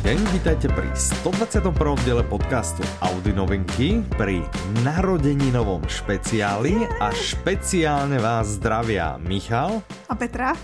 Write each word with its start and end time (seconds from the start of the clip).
deň, 0.00 0.16
vítajte 0.32 0.68
pri 0.72 0.88
121. 0.96 1.76
diele 2.08 2.24
podcastu 2.24 2.80
Audi 3.04 3.36
novinky 3.36 4.00
pri 4.16 4.40
narodeninovom 4.80 5.84
špeciáli 5.84 6.88
a 7.04 7.12
špeciálne 7.12 8.16
vás 8.16 8.56
zdravia 8.56 9.20
Michal 9.20 9.84
a 10.08 10.16
Petra. 10.16 10.56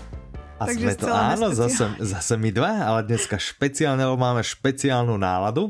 A 0.57 0.65
Takže 0.65 0.89
sme 0.89 0.93
to, 0.97 1.13
áno, 1.13 1.53
zase, 1.53 1.85
zase 2.01 2.33
my 2.33 2.49
dva, 2.49 2.81
ale 2.81 3.05
dneska 3.05 3.37
špeciálne, 3.37 4.01
lebo 4.09 4.17
máme 4.17 4.41
špeciálnu 4.41 5.13
náladu. 5.21 5.69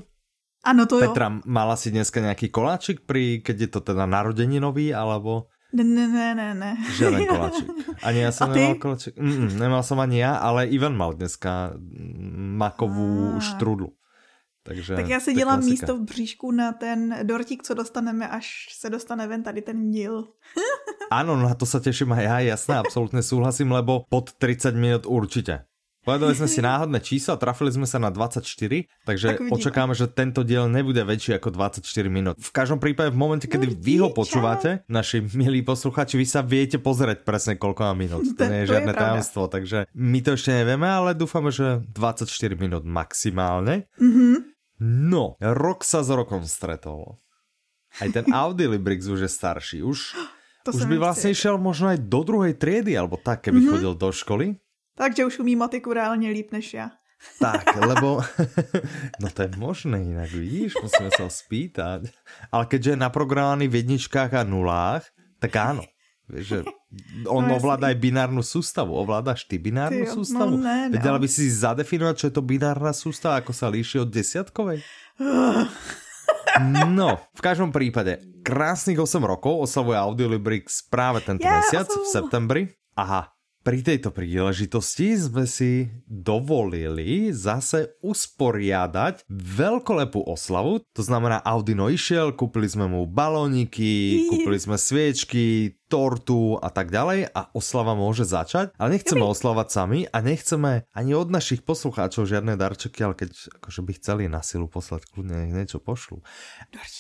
Áno, 0.63 0.88
to 0.88 1.04
Petra, 1.04 1.27
jo. 1.27 1.44
mala 1.44 1.76
si 1.76 1.91
dneska 1.91 2.23
nejaký 2.23 2.48
koláčik, 2.48 3.04
pri, 3.04 3.44
keď 3.44 3.68
je 3.68 3.70
to 3.70 3.80
teda 3.84 4.08
narodeninový, 4.08 4.95
alebo... 4.95 5.52
Ne, 5.73 5.84
ne, 5.84 6.07
ne, 6.07 6.35
ne, 6.35 6.53
ne. 6.53 6.71
Žiaden 6.95 7.27
koláčik. 7.27 7.67
Ani 8.08 8.20
ja 8.23 8.31
som 8.31 8.55
nemal 8.55 8.80
koláčik. 8.80 9.13
Mm, 9.20 9.35
mm, 9.35 9.49
nemal 9.59 9.84
som 9.84 9.99
ani 9.99 10.23
ja, 10.23 10.39
ale 10.39 10.63
Ivan 10.71 10.95
mal 10.95 11.12
dneska 11.12 11.75
makovú 12.55 13.35
ah. 13.35 13.44
štrudlu. 13.44 13.91
Takže 14.63 14.95
tak 14.95 15.09
já 15.09 15.20
si 15.20 15.34
dělám 15.34 15.59
klasika. 15.59 15.72
místo 15.72 15.98
v 15.98 16.02
bříšku 16.02 16.52
na 16.52 16.72
ten 16.72 17.16
dortík, 17.23 17.63
co 17.63 17.73
dostaneme, 17.73 18.27
až 18.27 18.67
se 18.80 18.89
dostane 18.89 19.27
ven 19.27 19.44
tady 19.44 19.61
ten 19.61 19.91
díl. 19.91 20.27
Áno, 21.11 21.39
na 21.39 21.55
to 21.55 21.63
sa 21.63 21.80
teším 21.80 22.11
aj 22.11 22.23
ja, 22.27 22.38
jasné, 22.52 22.84
absolútne 22.84 23.23
súhlasím, 23.23 23.72
lebo 23.72 24.03
pod 24.11 24.36
30 24.36 24.75
minút 24.75 25.03
určite. 25.08 25.63
Povedali 26.07 26.39
sme 26.39 26.47
si 26.47 26.63
náhodné 26.63 27.03
číslo 27.03 27.35
a 27.35 27.41
trafili 27.41 27.67
sme 27.67 27.84
sa 27.84 27.99
na 27.99 28.07
24, 28.07 28.39
takže 29.03 29.27
tak 29.27 29.52
očakáme, 29.52 29.91
že 29.91 30.07
tento 30.07 30.39
diel 30.47 30.71
nebude 30.71 31.03
väčší 31.03 31.35
ako 31.35 31.52
24 31.52 31.83
minút. 32.07 32.39
V 32.39 32.52
každom 32.55 32.80
prípade 32.80 33.11
v 33.11 33.20
momente, 33.20 33.43
kedy 33.52 33.75
vy 33.75 33.99
ho 33.99 34.16
počúvate, 34.16 34.88
naši 34.88 35.19
milí 35.36 35.67
posluchači, 35.67 36.16
vy 36.16 36.23
sa 36.23 36.39
viete 36.39 36.80
pozrieť 36.80 37.27
presne 37.27 37.59
koľko 37.59 37.91
má 37.91 37.94
minút. 37.99 38.23
To 38.23 38.44
nie 38.52 38.64
je 38.64 38.72
žiadne 38.72 38.95
tajomstvo, 38.95 39.52
takže 39.52 39.91
my 39.91 40.23
to 40.23 40.39
ešte 40.39 40.55
nevieme, 40.55 40.88
ale 40.88 41.11
dúfame, 41.11 41.52
že 41.52 41.83
24 41.91 42.23
minút 42.55 42.88
maximálne. 42.88 43.92
Mm-hmm. 43.99 44.36
No, 45.11 45.36
rok 45.44 45.83
sa 45.83 46.08
s 46.08 46.09
rokom 46.14 46.47
stretol. 46.47 47.19
Aj 47.99 48.08
ten 48.08 48.23
Audi 48.47 48.64
Librix 48.64 49.11
už 49.11 49.27
je 49.27 49.31
starší. 49.31 49.83
Už, 49.83 50.16
to 50.64 50.71
už 50.71 50.88
by 50.88 50.95
vlastne 51.03 51.36
išiel 51.36 51.59
možno 51.59 51.92
aj 51.92 51.99
do 51.99 52.23
druhej 52.23 52.55
triedy, 52.55 52.95
alebo 52.95 53.19
tak, 53.19 53.44
keby 53.44 53.59
mm-hmm. 53.59 53.71
chodil 53.75 53.92
do 53.92 54.09
školy. 54.16 54.47
Takže 54.98 55.26
už 55.26 55.40
umí 55.40 55.56
matiku 55.56 55.94
reálně 55.94 56.30
líp 56.30 56.52
než 56.52 56.73
já. 56.73 56.92
Tak, 57.40 57.76
lebo... 57.90 58.22
No 59.22 59.30
to 59.34 59.42
je 59.42 59.50
možné 59.58 60.02
inak, 60.04 60.30
vidíš, 60.30 60.78
musíme 60.81 61.09
sa 61.14 61.30
spýtať. 61.30 62.09
Ale 62.54 62.64
keďže 62.70 62.94
je 62.94 63.04
naprogramovaný 63.04 63.66
v 63.70 63.78
jedničkách 63.81 64.38
a 64.38 64.45
nulách, 64.45 65.06
tak 65.42 65.58
áno. 65.58 65.86
Vieš, 66.30 66.45
že 66.45 66.59
on 67.36 67.45
no, 67.45 67.58
ovláda 67.58 67.89
aj 67.89 67.98
binárnu 67.98 68.42
sústavu. 68.45 68.94
Ovládaš 68.94 69.45
ty 69.50 69.58
binárnu 69.58 70.06
ty, 70.06 70.14
sústavu? 70.14 70.58
No, 70.58 70.66
ne, 70.66 70.89
no. 70.89 70.94
Vedela 70.98 71.17
by 71.17 71.30
si 71.30 71.50
zadefinovať, 71.50 72.16
čo 72.17 72.26
je 72.30 72.34
to 72.34 72.44
binárna 72.45 72.94
sústava, 72.94 73.42
ako 73.42 73.54
sa 73.54 73.70
líši 73.70 74.02
od 74.02 74.09
desiatkovej? 74.09 74.82
No, 76.89 77.22
v 77.38 77.42
každom 77.45 77.70
prípade, 77.70 78.17
krásnych 78.42 78.98
8 78.98 79.22
rokov 79.22 79.61
oslavuje 79.61 79.94
Audiolibrix 79.94 80.82
práve 80.89 81.22
tento 81.22 81.45
yeah, 81.45 81.61
mesiac, 81.61 81.86
v 81.86 82.08
septembri. 82.09 82.61
Aha, 82.98 83.36
pri 83.68 83.84
tejto 83.84 84.16
príležitosti 84.16 85.20
sme 85.20 85.44
si 85.44 85.92
dovolili 86.08 87.36
zase 87.36 88.00
usporiadať 88.00 89.28
veľkolepú 89.28 90.23
oslavu. 90.23 90.88
To 90.96 91.04
znamená, 91.04 91.44
Audino 91.44 91.92
išiel, 91.92 92.32
kúpili 92.32 92.72
sme 92.72 92.88
mu 92.88 93.04
balóniky, 93.04 94.23
kúpili 94.32 94.56
sme 94.56 94.80
sviečky, 94.80 95.76
tortu 95.88 96.59
a 96.59 96.69
tak 96.69 96.91
ďalej 96.91 97.31
a 97.31 97.52
oslava 97.55 97.95
môže 97.95 98.27
začať, 98.27 98.75
ale 98.75 98.99
nechceme 98.99 99.23
oslavať 99.23 99.67
sami 99.71 99.99
a 100.08 100.20
nechceme 100.20 100.86
ani 100.92 101.11
od 101.15 101.31
našich 101.31 101.64
poslucháčov 101.64 102.27
žiadne 102.27 102.59
darčeky, 102.59 103.03
ale 103.03 103.15
keď 103.15 103.31
akože 103.59 103.81
by 103.83 103.92
chceli 103.97 104.23
na 104.27 104.43
silu 104.43 104.67
poslať, 104.67 105.08
kľudne 105.09 105.49
niečo 105.49 105.80
pošlu. 105.80 106.20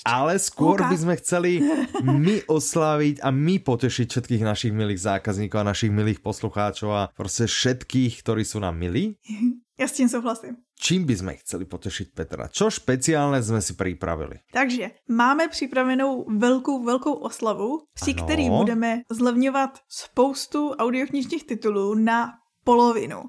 Ale 0.07 0.39
skôr 0.39 0.79
by 0.79 0.95
sme 0.95 1.15
chceli 1.19 1.59
my 2.01 2.47
oslaviť 2.47 3.21
a 3.21 3.29
my 3.29 3.59
potešiť 3.61 4.07
všetkých 4.07 4.43
našich 4.47 4.71
milých 4.71 5.03
zákazníkov 5.03 5.61
a 5.61 5.69
našich 5.75 5.91
milých 5.91 6.23
poslucháčov 6.23 6.89
a 6.95 7.09
prostě 7.13 7.45
všetkých, 7.45 8.23
ktorí 8.23 8.43
sú 8.45 8.59
nám 8.59 8.79
milí. 8.79 9.19
Já 9.79 9.87
s 9.87 9.91
tím 9.91 10.09
souhlasím. 10.09 10.57
Čím 10.81 11.05
by 11.05 11.15
sme 11.15 11.33
chceli 11.37 11.69
potešiť 11.69 12.17
Petra? 12.17 12.49
Čo 12.49 12.73
špeciálne 12.73 13.37
sme 13.45 13.61
si 13.61 13.77
připravili? 13.77 14.41
Takže 14.49 15.05
máme 15.05 15.47
připravenou 15.47 16.25
velkou, 16.25 16.83
velkou 16.83 17.13
oslavu, 17.13 17.85
při 17.93 18.13
ano. 18.13 18.23
který 18.25 18.49
budeme 18.49 19.01
zlevňovat 19.09 19.79
spoustu 19.89 20.73
audioknižních 20.73 21.43
titulů 21.45 21.93
na 21.93 22.33
polovinu. 22.63 23.23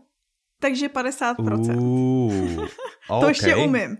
Takže 0.61 0.89
50%. 0.89 1.77
Uh, 1.77 2.67
to 3.09 3.17
okay. 3.17 3.31
ještě 3.31 3.57
umím. 3.57 3.97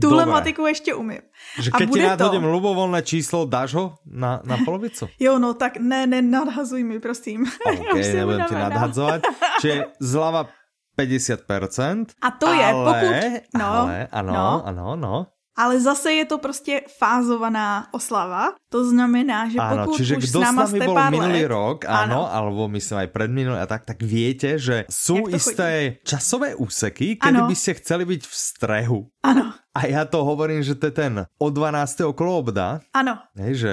Tuhle 0.00 0.24
Dobre. 0.24 0.32
matiku 0.32 0.66
ještě 0.66 0.94
umím. 0.94 1.22
Že 1.60 1.70
keď 1.70 1.86
ti 1.90 2.02
nadhodím 2.02 2.42
to... 2.42 2.50
ľubovolné 2.52 3.00
číslo, 3.02 3.48
dáš 3.48 3.74
ho 3.74 3.96
na, 4.04 4.42
na 4.44 4.58
polovicu? 4.60 5.08
Jo, 5.22 5.38
no 5.38 5.54
tak 5.54 5.80
ne, 5.80 6.06
ne, 6.06 6.22
nadhazuj 6.22 6.84
mi, 6.84 7.00
prosím. 7.00 7.46
Ok, 7.64 7.96
nebudem 8.14 8.44
ti 8.44 8.54
nadhadzovat. 8.54 9.22
Čiže 9.62 9.96
zlava 10.02 10.50
50%. 10.98 12.18
A 12.22 12.30
to 12.30 12.46
ale, 12.50 12.58
je, 12.58 12.68
pokud... 12.74 13.14
No, 13.54 13.72
ale, 13.86 14.08
ano, 14.10 14.32
no, 14.32 14.66
ano, 14.66 14.86
no. 14.96 15.26
Ale 15.58 15.80
zase 15.80 16.12
je 16.12 16.24
to 16.24 16.38
prostě 16.38 16.86
fázovaná 16.86 17.90
oslava. 17.90 18.54
To 18.70 18.86
znamená, 18.86 19.50
že 19.50 19.58
ano, 19.58 19.90
pokud 19.90 19.96
čiže 19.96 20.16
už 20.16 20.24
kdo 20.30 20.38
s 20.38 20.42
náma 20.46 20.66
ste 20.70 20.86
pár 20.86 21.10
minulý 21.10 21.42
let, 21.42 21.50
rok, 21.50 21.78
áno, 21.82 22.30
alebo 22.30 22.70
myslím 22.70 23.02
aj 23.02 23.08
predminulý 23.10 23.58
a 23.58 23.66
tak, 23.66 23.82
tak 23.82 23.98
viete, 23.98 24.54
že 24.54 24.86
sú 24.86 25.26
isté 25.26 25.98
chodí? 25.98 26.06
časové 26.06 26.54
úseky, 26.54 27.18
kedy 27.18 27.38
ano. 27.42 27.50
by 27.50 27.56
ste 27.58 27.74
chceli 27.82 28.06
byť 28.06 28.22
v 28.22 28.34
strehu. 28.38 29.00
Ano. 29.26 29.50
A 29.74 29.80
ja 29.90 30.06
to 30.06 30.22
hovorím, 30.22 30.62
že 30.62 30.78
to 30.78 30.90
je 30.90 30.94
ten 30.94 31.26
od 31.26 31.50
12. 31.50 32.06
okolo 32.06 32.38
obda. 32.38 32.78
Ano. 32.94 33.18
Hej, 33.34 33.52
že 33.58 33.72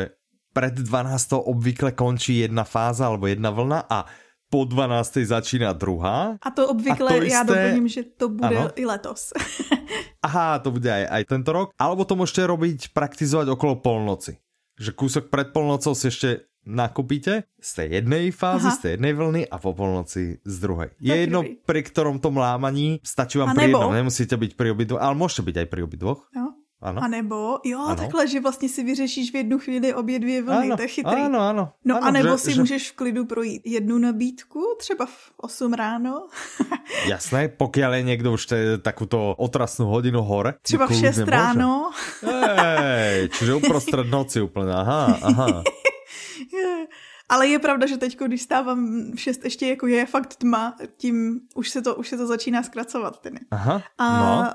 pred 0.57 0.73
12. 0.73 1.37
obvykle 1.37 1.93
končí 1.93 2.41
jedna 2.41 2.65
fáza 2.65 3.13
alebo 3.13 3.29
jedna 3.29 3.53
vlna 3.53 3.85
a 3.85 4.09
po 4.55 4.63
12. 4.63 5.27
začíná 5.27 5.75
druhá. 5.75 6.39
A 6.39 6.47
to 6.47 6.71
obvykle, 6.71 7.11
a 7.11 7.19
to 7.19 7.23
já 7.27 7.43
doplním, 7.43 7.87
že 7.87 8.03
to 8.07 8.31
bude 8.31 8.55
ano. 8.55 8.71
i 8.75 8.85
letos. 8.85 9.35
Aha, 10.23 10.59
to 10.63 10.71
bude 10.71 10.87
aj, 10.87 11.03
aj 11.11 11.23
tento 11.27 11.51
rok. 11.51 11.67
Alebo 11.75 12.07
to 12.07 12.15
môžete 12.15 12.47
robiť, 12.47 12.95
praktizovať 12.95 13.51
okolo 13.51 13.83
polnoci. 13.83 14.39
Že 14.79 14.91
kúsok 14.95 15.23
pred 15.27 15.51
polnocou 15.51 15.91
si 15.91 16.07
ešte 16.07 16.47
nakupíte 16.65 17.45
z 17.59 17.69
tej 17.75 17.87
jednej 18.01 18.31
fázy, 18.31 18.71
Aha. 18.71 18.75
z 18.75 18.79
tej 18.79 18.91
jednej 18.97 19.13
vlny 19.13 19.41
a 19.45 19.55
po 19.59 19.75
polnoci 19.75 20.41
z 20.41 20.55
druhej. 20.57 20.89
Je 20.97 21.13
jedno, 21.13 21.45
pri 21.67 21.81
ktorom 21.85 22.17
tom 22.23 22.41
lámaní 22.41 23.03
stačí 23.05 23.37
vám 23.37 23.53
pri 23.53 23.69
jednom, 23.69 23.93
nemusíte 23.93 24.39
byť 24.39 24.51
pri 24.57 24.73
obidvoch, 24.73 25.01
ale 25.03 25.13
môžete 25.19 25.45
byť 25.45 25.55
aj 25.61 25.67
pri 25.69 25.81
obidvoch. 25.85 26.19
No. 26.33 26.44
Ano. 26.85 27.03
A 27.03 27.07
nebo, 27.07 27.59
jo, 27.63 27.79
ano. 27.79 27.95
takhle, 27.95 28.27
že 28.27 28.39
vlastně 28.39 28.69
si 28.69 28.83
vyřešíš 28.83 29.31
v 29.31 29.35
jednu 29.35 29.59
chvíli 29.59 29.93
obě 29.93 30.19
dvě 30.19 30.41
vlny, 30.41 30.67
ano. 30.67 30.75
to 30.75 30.81
je 30.81 30.87
chytrý. 30.87 31.21
Ano, 31.21 31.39
ano. 31.39 31.71
No 31.85 31.95
ano, 31.95 32.07
a 32.07 32.11
nebo 32.11 32.29
že, 32.29 32.37
si 32.37 32.53
že... 32.53 32.59
můžeš 32.59 32.91
v 32.91 32.95
klidu 32.95 33.25
projít 33.25 33.61
jednu 33.65 33.97
nabídku, 33.97 34.75
třeba 34.79 35.05
v 35.05 35.31
8 35.37 35.73
ráno. 35.73 36.27
Jasné, 37.07 37.47
pokud 37.47 37.77
je 37.77 38.01
někdo 38.01 38.33
už 38.33 38.47
takovou 38.81 39.31
otrasnou 39.31 39.85
hodinu 39.85 40.21
hore. 40.21 40.53
Třeba 40.61 40.87
v 40.87 40.93
6 40.93 41.17
ráno. 41.17 41.91
Hej, 42.21 43.29
čiže 43.29 43.53
uprostřed 43.53 44.07
noci 44.07 44.41
úplně, 44.41 44.73
aha, 44.73 45.17
aha. 45.21 45.63
Ale 47.29 47.47
je 47.47 47.59
pravda, 47.59 47.87
že 47.87 47.97
teď, 47.97 48.17
když 48.19 48.41
stávám 48.41 49.11
v 49.15 49.19
6, 49.19 49.43
ještě 49.43 49.67
jako 49.67 49.87
je 49.87 50.05
fakt 50.05 50.35
tma, 50.35 50.75
tím 50.97 51.39
už 51.55 51.69
se 51.69 51.81
to, 51.81 51.95
už 51.95 52.09
se 52.09 52.17
to 52.17 52.27
začíná 52.27 52.63
zkracovat. 52.63 53.19
Tedy. 53.19 53.37
Aha, 53.51 53.81
a 53.97 54.19
no 54.19 54.53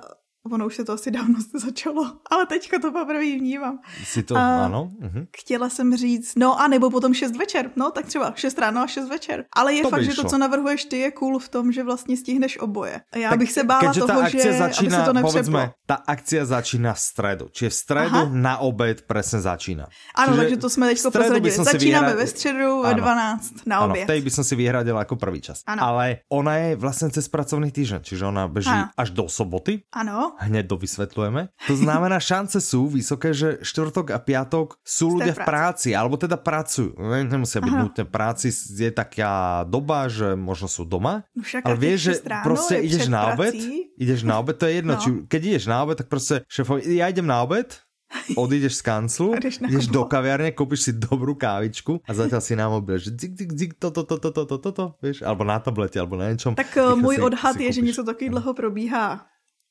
Ono 0.53 0.67
už 0.67 0.77
se 0.77 0.85
to 0.85 0.93
asi 0.93 1.11
dávno 1.11 1.35
začalo, 1.55 2.13
ale 2.31 2.47
teďka 2.47 2.79
to 2.79 2.93
poprvé 2.93 3.21
vnímám. 3.21 3.79
Si 4.05 4.23
to, 4.23 4.37
a 4.37 4.65
ano. 4.65 4.91
Uh-huh. 5.03 5.27
Chtěla 5.37 5.69
jsem 5.69 5.97
říct, 5.97 6.33
no 6.37 6.61
a 6.61 6.69
nebo 6.69 6.91
potom 6.91 7.15
6 7.15 7.37
večer, 7.37 7.71
no 7.77 7.91
tak 7.91 8.07
třeba 8.07 8.33
6 8.37 8.59
ráno 8.59 8.81
a 8.81 8.87
6 8.87 9.09
večer. 9.09 9.45
Ale 9.57 9.75
je 9.75 9.83
to 9.83 9.91
fakt, 9.91 10.03
že 10.05 10.15
to, 10.15 10.25
co 10.25 10.39
navrhuješ 10.39 10.85
ty, 10.85 10.99
je 10.99 11.11
cool 11.11 11.39
v 11.39 11.49
tom, 11.49 11.73
že 11.73 11.83
vlastně 11.83 12.17
stihneš 12.17 12.59
oboje. 12.59 13.01
A 13.13 13.19
já 13.19 13.31
tak 13.31 13.39
bych 13.39 13.53
se 13.53 13.65
bála 13.65 13.93
toho, 13.93 14.07
ta 14.07 14.29
že 14.29 14.53
začíná, 14.53 14.97
aby 14.97 15.05
se 15.05 15.07
to 15.07 15.13
nepřeplo. 15.13 15.71
ta 15.87 15.95
akcia 15.95 16.45
začíná 16.45 16.95
v 16.95 17.01
středu, 17.01 17.49
čiže 17.53 17.69
v 17.69 17.75
středu 17.75 18.01
Aha. 18.01 18.29
na 18.33 18.59
oběd 18.59 19.03
přesně 19.03 19.41
začíná. 19.41 19.87
Ano, 20.15 20.33
čiže 20.33 20.41
takže 20.41 20.57
to 20.57 20.71
jsme 20.71 20.87
teďko 20.87 21.11
prozradili. 21.11 21.51
Začínáme 21.51 22.07
vyhrad... 22.07 22.21
ve 22.23 22.27
středu 22.27 22.83
ve 22.83 22.95
12 22.95 23.67
na 23.67 23.81
oběd. 23.81 24.11
Ano, 24.11 24.21
v 24.21 24.25
by 24.25 24.31
som 24.31 24.45
si 24.45 24.57
vyhradil 24.57 24.97
jako 24.97 25.17
první 25.17 25.41
čas. 25.41 25.63
Ano. 25.67 25.83
Ale 25.83 26.17
ona 26.29 26.57
je 26.57 26.77
vlastně 26.77 27.11
cez 27.11 27.29
pracovný 27.29 27.71
týden, 27.71 28.01
čiže 28.03 28.27
ona 28.27 28.49
beží 28.49 28.71
ano. 28.71 28.89
až 28.97 29.11
do 29.11 29.29
soboty. 29.29 29.83
Ano. 29.93 30.30
Hneď 30.39 30.67
do 30.67 30.77
vysvětlujeme. 30.77 31.49
To 31.67 31.75
znamená, 31.77 32.21
šance 32.21 32.61
sú 32.61 32.87
vysoké, 32.87 33.35
že 33.35 33.59
štvrtok 33.63 34.11
a 34.15 34.19
piatok 34.19 34.79
sú 34.85 35.19
ľudia 35.19 35.35
v 35.35 35.43
práci, 35.43 35.97
alebo 35.97 36.17
teda 36.17 36.37
pracujú. 36.37 36.95
Nemusia 37.27 37.61
byť 37.61 37.75
nutné 37.75 38.05
práci, 38.05 38.53
je 38.55 38.91
taká 38.93 39.65
doba, 39.67 40.07
že 40.09 40.39
možno 40.39 40.69
sú 40.69 40.85
doma. 40.85 41.25
No 41.37 41.43
však 41.43 41.67
ale 41.67 41.77
vieš, 41.77 41.99
že 42.01 42.13
proste 42.43 42.81
ideš 42.81 43.09
na 43.09 43.35
obed, 43.35 43.55
ideš 43.97 44.21
na 44.25 44.41
obed, 44.41 44.57
to 44.57 44.67
je 44.67 44.73
jedno, 44.81 44.95
no. 44.97 45.01
či, 45.01 45.09
keď 45.27 45.41
ideš 45.55 45.65
na 45.69 45.77
obed, 45.83 45.97
tak 45.99 46.09
proste 46.09 46.43
šéfovi, 46.49 46.87
ja 46.97 47.09
idem 47.09 47.27
na 47.27 47.43
obed, 47.45 47.81
odídeš 48.35 48.81
z 48.81 48.83
kanclu, 48.83 49.29
ideš 49.71 49.87
do 49.89 50.03
kaviarne, 50.05 50.51
kúpiš 50.53 50.91
si 50.91 50.93
dobrú 50.97 51.39
kávičku 51.39 52.03
a 52.05 52.11
zatiaľ 52.11 52.43
si 52.43 52.55
nám 52.59 52.83
že 52.99 53.15
dzik, 53.15 53.33
dzik, 53.35 53.51
dzik, 53.55 53.73
toto, 53.79 54.03
toto, 54.03 54.31
toto, 54.31 54.59
toto, 54.59 54.71
to, 54.73 54.85
vieš, 54.99 55.23
alebo 55.23 55.47
na 55.47 55.63
tablete, 55.63 55.99
alebo 55.99 56.19
na 56.19 56.31
niečom. 56.31 56.55
Tak 56.55 56.79
můj 56.95 57.17
odhad 57.23 57.57
je, 57.61 57.73
že 57.73 57.81
něco 57.81 58.03
takového 58.05 58.55
probíhá 58.55 59.27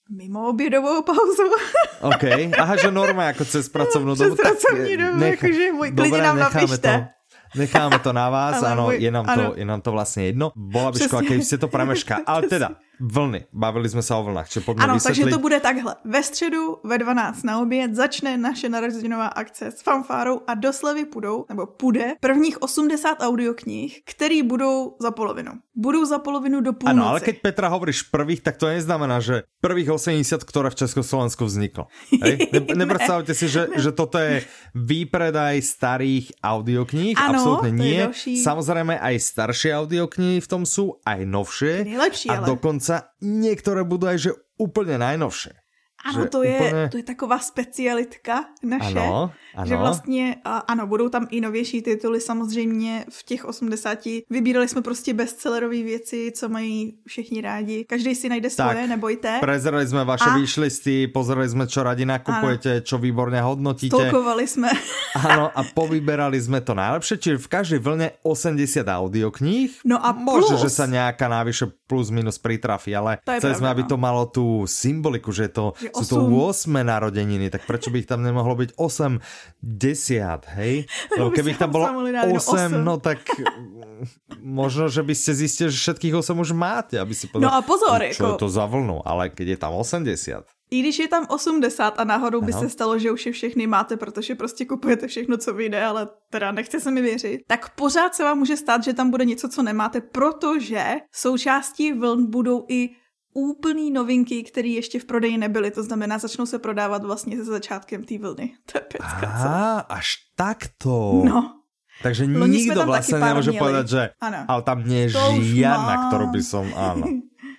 Mimo 0.10 0.50
obědovou 0.50 1.02
pauzu. 1.02 1.44
OK, 2.02 2.24
aha, 2.58 2.76
že 2.76 2.92
norma 2.92 3.24
jako 3.24 3.46
cez 3.46 3.70
pracovnou 3.70 4.16
dobu. 4.16 4.36
Přes 4.36 4.42
pracovní 4.42 4.98
dobu, 4.98 5.20
nech... 5.20 5.44
jakože 5.44 5.72
můj, 5.72 5.92
klidně 5.92 6.22
nám 6.22 6.40
napište. 6.40 7.08
To. 7.54 7.60
Necháme 7.60 8.00
to 8.00 8.14
na 8.14 8.30
vás, 8.30 8.64
ano, 8.64 8.92
je, 8.92 9.12
nám 9.12 9.26
to, 9.26 9.54
je 9.56 9.66
nám 9.66 9.82
to 9.82 9.92
vlastně 9.92 10.26
jedno. 10.26 10.52
Bola 10.56 10.92
by 10.92 11.00
škoda, 11.00 11.22
keby 11.22 11.42
ste 11.42 11.58
to 11.58 11.68
premeška. 11.68 12.22
Ale 12.26 12.46
teda, 12.54 12.78
Vlny. 13.02 13.46
Bavili 13.54 13.90
jsme 13.90 14.02
se 14.02 14.14
o 14.14 14.24
vlnách. 14.24 14.50
Čiže 14.50 14.66
ano, 14.78 14.94
vysvětlit... 14.94 15.24
takže 15.24 15.36
to 15.36 15.42
bude 15.42 15.60
takhle. 15.60 15.96
Ve 16.06 16.24
středu 16.24 16.78
ve 16.84 16.98
12 16.98 17.44
na 17.44 17.60
oběd 17.60 17.96
začne 17.96 18.38
naše 18.38 18.70
narozeninová 18.70 19.28
akce 19.28 19.72
s 19.72 19.82
fanfárou 19.82 20.42
a 20.48 20.54
do 20.54 20.74
slevy 20.74 21.06
půjdou, 21.06 21.46
nebo 21.50 21.66
půjde, 21.66 22.14
prvních 22.20 22.62
80 22.62 23.18
audioknih, 23.22 24.02
který 24.06 24.44
budou 24.44 24.96
za 25.00 25.12
polovinu. 25.12 25.52
Budou 25.76 26.06
za 26.06 26.20
polovinu 26.20 26.62
do 26.62 26.74
půlnoci. 26.74 27.00
Ano, 27.00 27.10
ale 27.10 27.20
keď 27.20 27.42
Petra 27.42 27.68
hovoríš 27.68 28.02
prvých, 28.02 28.42
tak 28.42 28.58
to 28.58 28.68
neznamená, 28.68 29.20
že 29.20 29.44
prvých 29.62 29.92
80, 29.92 30.44
které 30.44 30.70
v 30.70 30.76
Československu 30.76 31.46
vzniklo. 31.46 31.88
Hej? 32.24 32.38
Ne, 32.50 32.60
ne, 32.60 32.76
nepredstavte 32.76 33.34
si, 33.34 33.46
že, 33.46 33.68
že 33.78 33.92
toto 33.92 34.18
je 34.18 34.42
výpredaj 34.76 35.62
starých 35.62 36.34
audiokníh. 36.44 37.14
Ano, 37.20 37.40
Absolutně 37.40 37.72
nie. 37.72 38.04
Samozrejme 38.44 39.00
aj 39.00 39.16
staršie 39.20 39.72
audioknihy 39.76 40.40
v 40.42 40.48
tom 40.48 40.64
sú, 40.66 41.00
aj 41.06 41.24
novšie. 41.26 41.74
Nejlepší, 41.86 42.28
a 42.30 42.42
ale... 42.42 42.48
dokonca 42.48 42.89
dokonca 42.90 43.14
niektoré 43.22 43.82
budú 43.86 44.10
aj 44.10 44.18
že 44.18 44.32
úplne 44.58 44.98
najnovšie. 44.98 45.54
Ano, 46.00 46.32
to 46.32 46.44
je, 46.44 46.56
úplně... 46.56 46.90
to 46.90 46.98
je 46.98 47.04
taková 47.04 47.40
specialitka 47.40 48.56
naše, 48.64 48.96
ano, 48.96 49.34
ano. 49.56 49.66
že 49.66 49.76
vlastně, 49.76 50.36
ano, 50.68 50.88
budou 50.88 51.10
tam 51.10 51.28
i 51.30 51.42
novější 51.42 51.82
tituly, 51.82 52.22
samozřejmě 52.22 53.06
v 53.10 53.24
těch 53.24 53.46
80. 53.46 54.00
Vybírali 54.30 54.68
jsme 54.68 54.82
prostě 54.82 55.14
bestsellerové 55.14 55.84
věci, 55.84 56.32
co 56.36 56.50
mají 56.50 56.94
všichni 57.08 57.42
rádi. 57.42 57.86
Každý 57.90 58.16
si 58.16 58.30
najde 58.30 58.50
svoje, 58.50 58.76
tak, 58.76 58.90
nebojte. 58.90 59.38
Prezerali 59.40 59.88
jsme 59.88 60.06
vaše 60.06 60.30
a... 60.30 60.38
výšlisty, 60.38 61.08
pozerali 61.08 61.50
jsme, 61.50 61.68
čo 61.68 61.84
radi 61.84 62.06
nakupujete, 62.06 62.72
ano. 62.72 62.82
čo 62.82 62.98
výborně 62.98 63.42
hodnotíte. 63.42 63.96
Stolkovali 63.96 64.48
jsme. 64.48 64.70
ano, 65.16 65.52
a 65.56 65.64
povyberali 65.74 66.42
jsme 66.42 66.62
to 66.62 66.74
najlepšie, 66.74 67.18
čiže 67.18 67.38
v 67.38 67.48
každé 67.48 67.80
vlně 67.80 68.12
80 68.24 68.88
audiokníh. 68.88 69.72
No 69.86 70.06
a 70.06 70.14
plus... 70.14 70.50
Možno, 70.50 70.58
že 70.58 70.70
sa 70.70 70.86
nějaká 70.86 71.28
návyše 71.28 71.66
plus 71.88 72.10
minus 72.10 72.38
pritrafí, 72.38 72.96
ale 72.96 73.18
chceli 73.38 73.56
jsme, 73.56 73.70
aby 73.70 73.84
no. 73.84 73.88
to 73.88 73.98
malo 73.98 74.26
tu 74.26 74.68
symboliku, 74.68 75.32
že 75.32 75.48
to 75.50 75.74
že 75.80 75.90
sú 75.94 76.06
to 76.06 76.18
8 76.22 76.70
narodeniny, 76.84 77.50
tak 77.50 77.66
prečo 77.66 77.90
by 77.90 78.06
ich 78.06 78.10
tam 78.10 78.22
nemohlo 78.22 78.56
byť 78.56 78.70
8, 78.78 79.20
10, 79.62 80.46
hej? 80.56 80.86
Lebo 81.18 81.30
keby 81.32 81.60
tam 81.60 81.70
bolo 81.72 81.86
8, 81.86 82.74
8, 82.74 82.84
no 82.84 82.98
tak 82.98 83.20
mm, 83.28 84.40
možno, 84.42 84.88
že 84.88 85.04
by 85.04 85.14
ste 85.16 85.32
zistili, 85.36 85.70
že 85.70 85.78
všetkých 85.78 86.16
8 86.16 86.40
už 86.40 86.52
máte, 86.56 86.96
aby 86.96 87.12
si 87.12 87.28
povedali, 87.28 87.52
no 87.52 87.56
a 87.56 87.62
pozor, 87.62 88.00
čo 88.16 88.24
jako... 88.24 88.28
je 88.28 88.42
to 88.42 88.50
za 88.50 88.66
vlnu, 88.66 89.04
ale 89.04 89.30
keď 89.30 89.48
je 89.48 89.58
tam 89.60 89.74
80. 89.76 90.48
I 90.72 90.80
když 90.80 91.00
je 91.00 91.08
tam 91.08 91.26
80 91.30 92.00
a 92.00 92.04
náhodou 92.04 92.42
by 92.42 92.54
se 92.54 92.70
stalo, 92.70 93.00
že 93.00 93.12
už 93.12 93.26
je 93.26 93.32
všechny 93.32 93.68
máte, 93.68 93.98
protože 93.98 94.36
prostě 94.36 94.66
kupujete 94.66 95.08
všechno, 95.08 95.38
co 95.38 95.54
vyjde, 95.54 95.84
ale 95.84 96.08
teda 96.30 96.52
nechce 96.52 96.80
se 96.80 96.92
mi 96.92 97.02
věřit, 97.02 97.42
tak 97.48 97.76
pořád 97.76 98.16
se 98.16 98.24
vám 98.24 98.38
může 98.38 98.58
stát, 98.58 98.84
že 98.84 98.94
tam 98.94 99.10
bude 99.10 99.26
něco, 99.26 99.50
co 99.50 99.64
nemáte, 99.64 100.02
protože 100.02 100.84
součástí 101.12 101.94
vln 101.94 102.30
budou 102.30 102.66
i 102.70 102.90
úplný 103.34 103.92
novinky, 103.92 104.44
které 104.44 104.68
ještě 104.68 105.00
v 105.00 105.06
prodeji 105.06 105.38
nebyly. 105.38 105.72
To 105.72 105.84
znamená, 105.84 106.18
začnou 106.18 106.46
se 106.46 106.60
prodávat 106.60 107.04
vlastně 107.04 107.38
se 107.38 107.46
začátkem 107.46 108.04
té 108.04 108.18
vlny. 108.18 108.54
To 108.72 108.78
je 108.78 108.82
pecka, 108.82 109.28
Aha, 109.28 109.80
až 109.80 110.16
takto. 110.36 111.22
No. 111.26 111.56
Takže 112.04 112.24
Loni 112.26 112.58
nikdo 112.58 112.86
vlastně 112.86 113.20
nemůže 113.20 113.52
povedat, 113.52 113.88
že 113.88 114.10
ano. 114.22 114.38
ale 114.48 114.62
tam 114.62 114.88
nie 114.88 115.02
je 115.02 115.10
žiadna, 115.44 116.08
kterou 116.08 116.32
by 116.32 116.42
som, 116.44 116.64
áno. 116.72 117.04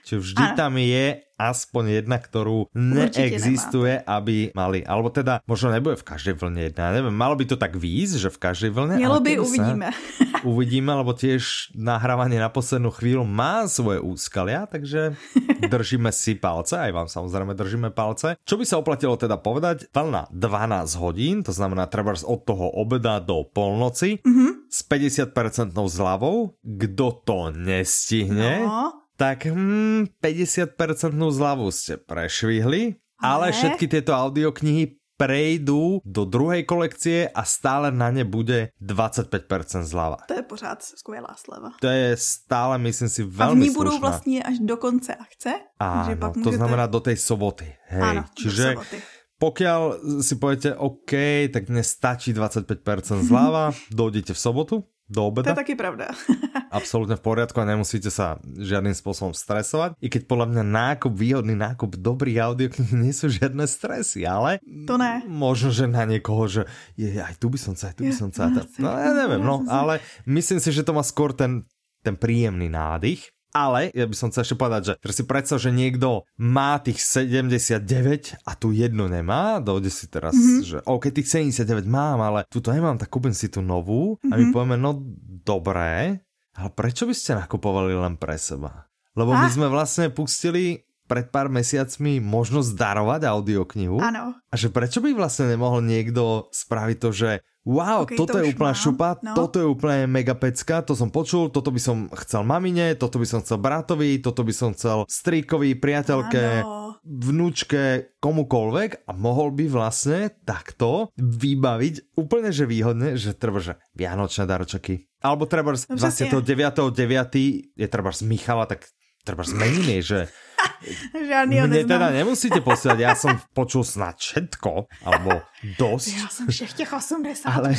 Čiže 0.00 0.18
vždy 0.24 0.44
ano. 0.48 0.56
tam 0.56 0.72
je 0.80 1.04
aspoň 1.40 2.04
jedna, 2.04 2.20
ktorú 2.20 2.68
neexistuje, 2.76 4.04
aby 4.04 4.52
mali. 4.52 4.84
Alebo 4.84 5.08
teda, 5.08 5.40
možno 5.48 5.72
nebude 5.72 5.96
v 5.96 6.04
každej 6.04 6.34
vlne 6.36 6.68
jedna. 6.68 6.92
Neviem, 6.92 7.16
malo 7.16 7.32
by 7.40 7.44
to 7.48 7.56
tak 7.56 7.80
výjsť, 7.80 8.14
že 8.20 8.28
v 8.28 8.38
každej 8.38 8.70
vlne. 8.76 8.94
Mělo 9.00 9.20
by, 9.24 9.32
uvidíme. 9.40 9.88
uvidíme, 10.52 10.92
lebo 10.92 11.16
tiež 11.16 11.72
nahrávanie 11.72 12.36
na 12.36 12.52
poslednú 12.52 12.92
chvíľu 12.92 13.24
má 13.24 13.64
svoje 13.64 14.04
úskalia, 14.04 14.68
takže 14.68 15.16
držíme 15.72 16.12
si 16.12 16.36
palce, 16.36 16.76
aj 16.76 16.92
vám 16.92 17.08
samozrejme 17.08 17.56
držíme 17.56 17.88
palce. 17.96 18.36
Čo 18.44 18.60
by 18.60 18.64
sa 18.68 18.76
oplatilo 18.76 19.16
teda 19.16 19.40
povedať? 19.40 19.88
Vlna 19.96 20.28
12 20.34 21.00
hodín, 21.00 21.36
to 21.40 21.56
znamená 21.56 21.88
treba 21.88 22.12
od 22.12 22.42
toho 22.42 22.74
obeda 22.74 23.22
do 23.22 23.46
polnoci, 23.46 24.18
mm 24.20 24.32
-hmm. 24.34 24.50
s 24.66 24.82
50% 24.82 25.72
zľavou. 25.88 26.58
Kdo 26.60 27.22
to 27.22 27.54
nestihne, 27.54 28.66
no 28.66 28.99
tak 29.20 29.52
hmm, 29.52 30.16
50% 30.16 30.80
zľavu 31.12 31.68
ste 31.68 32.00
prešvihli, 32.00 32.96
ale, 33.20 33.52
ale 33.52 33.52
všetky 33.52 33.84
tieto 33.84 34.16
audioknihy 34.16 34.96
prejdú 35.20 36.00
do 36.00 36.24
druhej 36.24 36.64
kolekcie 36.64 37.28
a 37.28 37.44
stále 37.44 37.92
na 37.92 38.08
ne 38.08 38.24
bude 38.24 38.72
25% 38.80 39.84
zľava. 39.84 40.24
To 40.24 40.32
je 40.32 40.42
pořád 40.42 40.80
skvělá 40.80 41.36
sleva. 41.36 41.76
To 41.84 41.88
je 41.92 42.16
stále, 42.16 42.80
myslím 42.80 43.08
si, 43.12 43.20
veľmi 43.28 43.44
A 43.44 43.52
v 43.52 43.68
ní 43.68 43.70
budou 43.70 44.00
vlastně 44.00 44.40
až 44.40 44.56
do 44.64 44.76
konce 44.80 45.12
akce. 45.12 45.52
Áno, 45.76 46.16
pak 46.16 46.40
to 46.40 46.56
znamená 46.56 46.88
do 46.88 47.04
tej 47.04 47.20
soboty. 47.20 47.68
Hej, 47.92 48.02
Áno, 48.02 48.24
čiže 48.32 48.64
do 48.64 48.80
soboty. 48.80 48.96
pokiaľ 49.40 49.80
si 50.24 50.34
poviete, 50.40 50.72
OK, 50.76 51.12
tak 51.52 51.68
dnes 51.68 51.88
stačí 51.92 52.32
25% 52.32 53.28
zľava, 53.28 53.76
dojdete 53.92 54.32
v 54.32 54.40
sobotu, 54.40 54.88
do 55.10 55.26
obeda. 55.26 55.50
To 55.50 55.58
je 55.58 55.62
taky 55.66 55.74
pravda. 55.74 56.14
Absolutně 56.70 57.18
v 57.18 57.20
poriadku 57.20 57.60
a 57.60 57.66
nemusíte 57.66 58.14
sa 58.14 58.38
žiadnym 58.46 58.94
spôsobom 58.94 59.34
stresovať. 59.34 59.98
I 59.98 60.06
keď 60.06 60.30
podľa 60.30 60.46
mňa 60.54 60.64
nákup, 60.70 61.10
výhodný 61.10 61.58
nákup 61.58 61.98
dobrých 61.98 62.38
audiokníh 62.46 62.94
nie 62.94 63.10
sú 63.10 63.26
žiadne 63.26 63.66
stresy, 63.66 64.22
ale... 64.22 64.62
To 64.86 64.94
ne. 64.94 65.26
Možno, 65.26 65.74
že 65.74 65.90
na 65.90 66.06
niekoho, 66.06 66.46
že 66.46 66.62
je, 66.94 67.18
aj 67.18 67.42
tu 67.42 67.50
by 67.50 67.58
som 67.58 67.74
sa, 67.74 67.90
aj 67.90 67.98
tu 67.98 68.06
by 68.06 68.14
som 68.14 68.30
sa. 68.30 68.46
No 68.80 68.94
ja 68.94 69.12
neviem, 69.12 69.42
no, 69.42 69.66
ale 69.66 69.98
myslím 70.24 70.62
si, 70.62 70.70
že 70.70 70.86
to 70.86 70.94
má 70.94 71.02
skôr 71.02 71.34
ten, 71.34 71.66
ten 72.06 72.14
príjemný 72.14 72.70
nádych. 72.70 73.34
Ale 73.50 73.90
ja 73.90 74.06
by 74.06 74.14
som 74.14 74.30
chcel 74.30 74.46
ešte 74.46 74.58
povedať, 74.58 74.82
že 74.86 74.94
teraz 75.02 75.16
si 75.18 75.24
predstav, 75.26 75.58
že 75.58 75.74
niekto 75.74 76.22
má 76.38 76.78
tých 76.78 77.02
79 77.02 78.46
a 78.46 78.52
tu 78.54 78.70
jednu 78.70 79.10
nemá, 79.10 79.58
dojde 79.58 79.90
si 79.90 80.06
teraz, 80.06 80.38
mm 80.38 80.46
-hmm. 80.46 80.62
že 80.62 80.78
OK, 80.86 81.10
tých 81.10 81.26
79 81.26 81.86
mám, 81.86 82.22
ale 82.22 82.46
tu 82.46 82.62
to 82.62 82.70
nemám, 82.70 82.98
tak 82.98 83.10
kúpim 83.10 83.34
si 83.34 83.50
tu 83.50 83.62
novú 83.62 84.18
mm 84.22 84.30
a 84.30 84.34
my 84.38 84.44
mhm. 84.46 84.52
povieme, 84.54 84.76
no 84.78 85.02
dobré, 85.42 86.22
ale 86.54 86.68
prečo 86.70 87.06
by 87.06 87.14
ste 87.14 87.34
nakupovali 87.34 87.94
len 87.94 88.14
pre 88.14 88.38
seba? 88.38 88.86
Lebo 89.18 89.34
my 89.34 89.48
sme 89.50 89.66
vlastne 89.66 90.06
pustili 90.10 90.86
pred 91.10 91.26
pár 91.26 91.50
mesiacmi 91.50 92.22
možnosť 92.22 92.78
darovať 92.78 93.26
audioknihu. 93.26 93.98
Áno. 93.98 94.38
A 94.38 94.54
že 94.54 94.70
prečo 94.70 95.02
by 95.02 95.10
vlastne 95.10 95.50
nemohol 95.50 95.82
niekto 95.82 96.46
spraviť 96.54 96.96
to, 97.02 97.10
že 97.10 97.30
Wow, 97.68 98.08
okay, 98.08 98.16
toto 98.16 98.40
to 98.40 98.40
je 98.40 98.56
úplná 98.56 98.72
šupa, 98.72 99.20
no. 99.20 99.36
toto 99.36 99.60
je 99.60 99.68
úplne 99.68 100.08
mega 100.08 100.32
pecka, 100.32 100.80
to 100.80 100.96
som 100.96 101.12
počul, 101.12 101.52
toto 101.52 101.68
by 101.68 101.76
som 101.76 102.08
chcel 102.24 102.40
mamine, 102.40 102.96
toto 102.96 103.20
by 103.20 103.28
som 103.28 103.44
chcel 103.44 103.60
bratovi, 103.60 104.16
toto 104.16 104.48
by 104.48 104.52
som 104.56 104.72
chcel 104.72 105.04
strýkovi, 105.04 105.76
priateľke, 105.76 106.64
ano. 106.64 106.96
vnúčke, 107.04 108.16
komukolvek 108.16 109.04
a 109.04 109.12
mohol 109.12 109.52
by 109.52 109.68
vlastne 109.68 110.32
takto 110.48 111.12
vybaviť 111.20 112.16
úplne 112.16 112.48
že 112.48 112.64
výhodne, 112.64 113.20
že 113.20 113.36
treba, 113.36 113.60
že 113.60 113.76
vianočné 113.92 114.48
daročeky. 114.48 115.20
Alebo 115.20 115.44
treba 115.44 115.76
z 115.76 115.84
29.9. 115.92 117.76
je 117.76 117.88
treba 117.92 118.08
z 118.08 118.24
Michala, 118.24 118.64
tak 118.64 118.88
treba 119.20 119.44
zmeniny, 119.44 120.00
že 120.00 120.32
Žádný 121.30 121.54
Mne 121.66 121.84
teda 121.86 122.08
nemusíte 122.10 122.60
posielať, 122.60 122.98
ja 122.98 123.14
som 123.14 123.36
počul 123.54 123.86
snad 123.86 124.18
všetko, 124.18 124.88
alebo 125.06 125.44
dosť. 125.78 126.08
Ja 126.16 126.28
som 126.28 126.46
všech 126.48 126.72
těch 126.74 126.90
80 126.90 127.46
ale, 127.46 127.76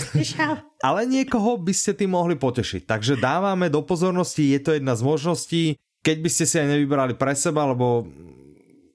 ale 0.82 1.00
niekoho 1.10 1.60
by 1.60 1.74
ste 1.76 1.98
tým 1.98 2.16
mohli 2.16 2.38
potešiť. 2.38 2.88
Takže 2.88 3.20
dávame 3.20 3.68
do 3.68 3.82
pozornosti, 3.84 4.54
je 4.54 4.60
to 4.62 4.72
jedna 4.78 4.94
z 4.96 5.02
možností, 5.04 5.64
keď 6.02 6.18
by 6.22 6.30
ste 6.30 6.46
si 6.50 6.56
aj 6.58 6.68
nevybrali 6.78 7.14
pre 7.14 7.38
seba, 7.38 7.70
lebo, 7.70 8.08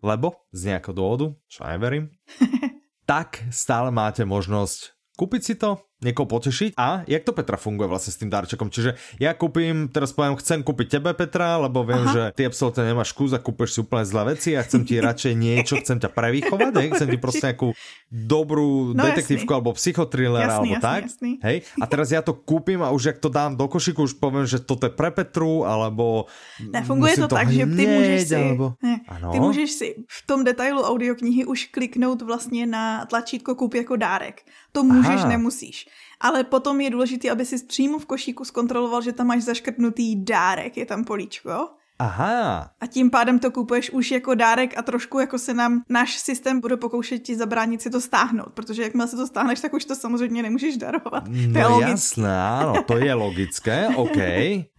lebo 0.03 0.35
z 0.51 0.75
nejakého 0.75 0.95
dôvodu, 0.95 1.27
čo 1.47 1.67
neverím, 1.67 2.11
tak 3.11 3.47
stále 3.55 3.95
máte 3.95 4.27
možnosť 4.27 4.96
kúpiť 5.17 5.43
si 5.43 5.55
to, 5.57 5.81
někoho 6.05 6.29
potešiť. 6.29 6.77
A 6.77 7.09
jak 7.09 7.25
to 7.25 7.33
Petra 7.33 7.57
funguje 7.57 7.89
vlastně 7.89 8.13
s 8.13 8.17
tím 8.17 8.31
darčekom? 8.31 8.71
Čiže 8.71 8.95
já 9.21 9.35
koupím, 9.35 9.89
teraz 9.89 10.13
poviem, 10.13 10.37
chcem 10.37 10.63
kúpiť 10.63 10.89
tebe 10.89 11.15
Petra, 11.15 11.57
lebo 11.57 11.85
vím, 11.85 12.05
Aha. 12.05 12.13
že 12.13 12.23
ty 12.37 12.47
absolutně 12.47 12.85
nemáš 12.85 13.13
kus 13.13 13.33
a 13.33 13.39
kúpeš 13.39 13.73
si 13.73 13.81
úplně 13.81 14.05
zlé 14.05 14.25
veci 14.25 14.59
a 14.59 14.63
chcem 14.63 14.85
ti 14.85 15.01
radšej 15.07 15.35
niečo, 15.35 15.77
chcem 15.81 16.01
ťa 16.01 16.09
prevýchovať, 16.09 16.73
hej? 16.77 16.91
chcem 16.91 17.09
ti 17.09 17.17
prostě 17.17 17.47
nějakou 17.47 17.73
dobrou 18.13 18.93
no, 18.93 19.05
detektívku 19.05 19.53
jasný. 19.53 19.55
alebo 19.55 19.73
psychotriller 19.73 20.43
jasný, 20.43 20.55
alebo 20.55 20.73
jasný, 20.73 20.83
tak. 20.83 21.03
Jasný. 21.03 21.33
Hej? 21.43 21.57
A 21.83 21.87
teraz 21.87 22.11
já 22.11 22.23
to 22.23 22.33
koupím 22.35 22.83
a 22.83 22.91
už 22.91 23.05
jak 23.05 23.19
to 23.19 23.29
dám 23.29 23.57
do 23.57 23.69
košíku, 23.69 24.03
už 24.03 24.13
povím, 24.13 24.47
že 24.47 24.59
toto 24.59 24.87
je 24.87 24.91
pre 24.91 25.11
Petru, 25.11 25.65
alebo 25.65 26.27
Nefunguje 26.73 27.15
to, 27.15 27.29
to 27.29 27.35
tak, 27.35 27.51
že 27.51 27.67
ty 27.67 27.87
můžeš 27.87 28.29
si, 28.29 28.37
alebo... 28.37 28.75
ne, 28.83 28.96
ty 29.33 29.41
můžeš 29.41 29.73
si 29.73 30.05
v 30.09 30.27
tom 30.27 30.45
detailu 30.45 30.83
audioknihy 30.83 31.45
už 31.45 31.67
kliknout 31.67 32.23
vlastně 32.23 32.67
na 32.67 33.07
tlačítko 33.07 33.55
kup 33.55 33.75
jako 33.75 33.97
dárek. 33.97 34.47
To 34.73 34.83
můžeš, 34.83 35.21
Aha. 35.21 35.29
nemusíš. 35.29 35.89
Ale 36.21 36.45
potom 36.45 36.81
je 36.81 36.91
důležité, 36.91 37.31
aby 37.31 37.45
si 37.45 37.65
přímo 37.65 37.99
v 37.99 38.07
košíku 38.07 38.45
zkontroloval, 38.45 39.03
že 39.03 39.13
tam 39.13 39.27
máš 39.27 39.43
zaškrtnutý 39.43 40.25
dárek, 40.25 40.77
je 40.77 40.87
tam 40.87 41.05
políčko. 41.05 41.69
Aha. 41.99 42.71
A 42.81 42.87
tím 42.87 43.11
pádem 43.11 43.39
to 43.39 43.51
kupuješ 43.51 43.91
už 43.91 44.11
jako 44.11 44.35
dárek 44.35 44.79
a 44.79 44.83
trošku 44.83 45.21
jako 45.21 45.39
se 45.39 45.55
nám 45.55 45.83
náš 45.89 46.17
systém 46.17 46.61
bude 46.61 46.77
pokoušet 46.77 47.19
ti 47.19 47.37
zabránit 47.37 47.83
si 47.83 47.91
to 47.91 48.01
stáhnout, 48.01 48.53
protože 48.55 48.83
jakmile 48.83 49.09
si 49.09 49.17
to 49.17 49.27
stáhneš, 49.27 49.61
tak 49.61 49.75
už 49.75 49.85
to 49.85 49.95
samozřejmě 49.95 50.43
nemůžeš 50.43 50.77
darovat. 50.77 51.25
No 51.29 51.53
to 51.53 51.59
je 51.59 51.67
logické. 51.67 51.91
jasné, 51.91 52.37
áno, 52.37 52.75
to 52.87 52.97
je 52.99 53.15
logické, 53.15 53.89
OK. 53.97 54.19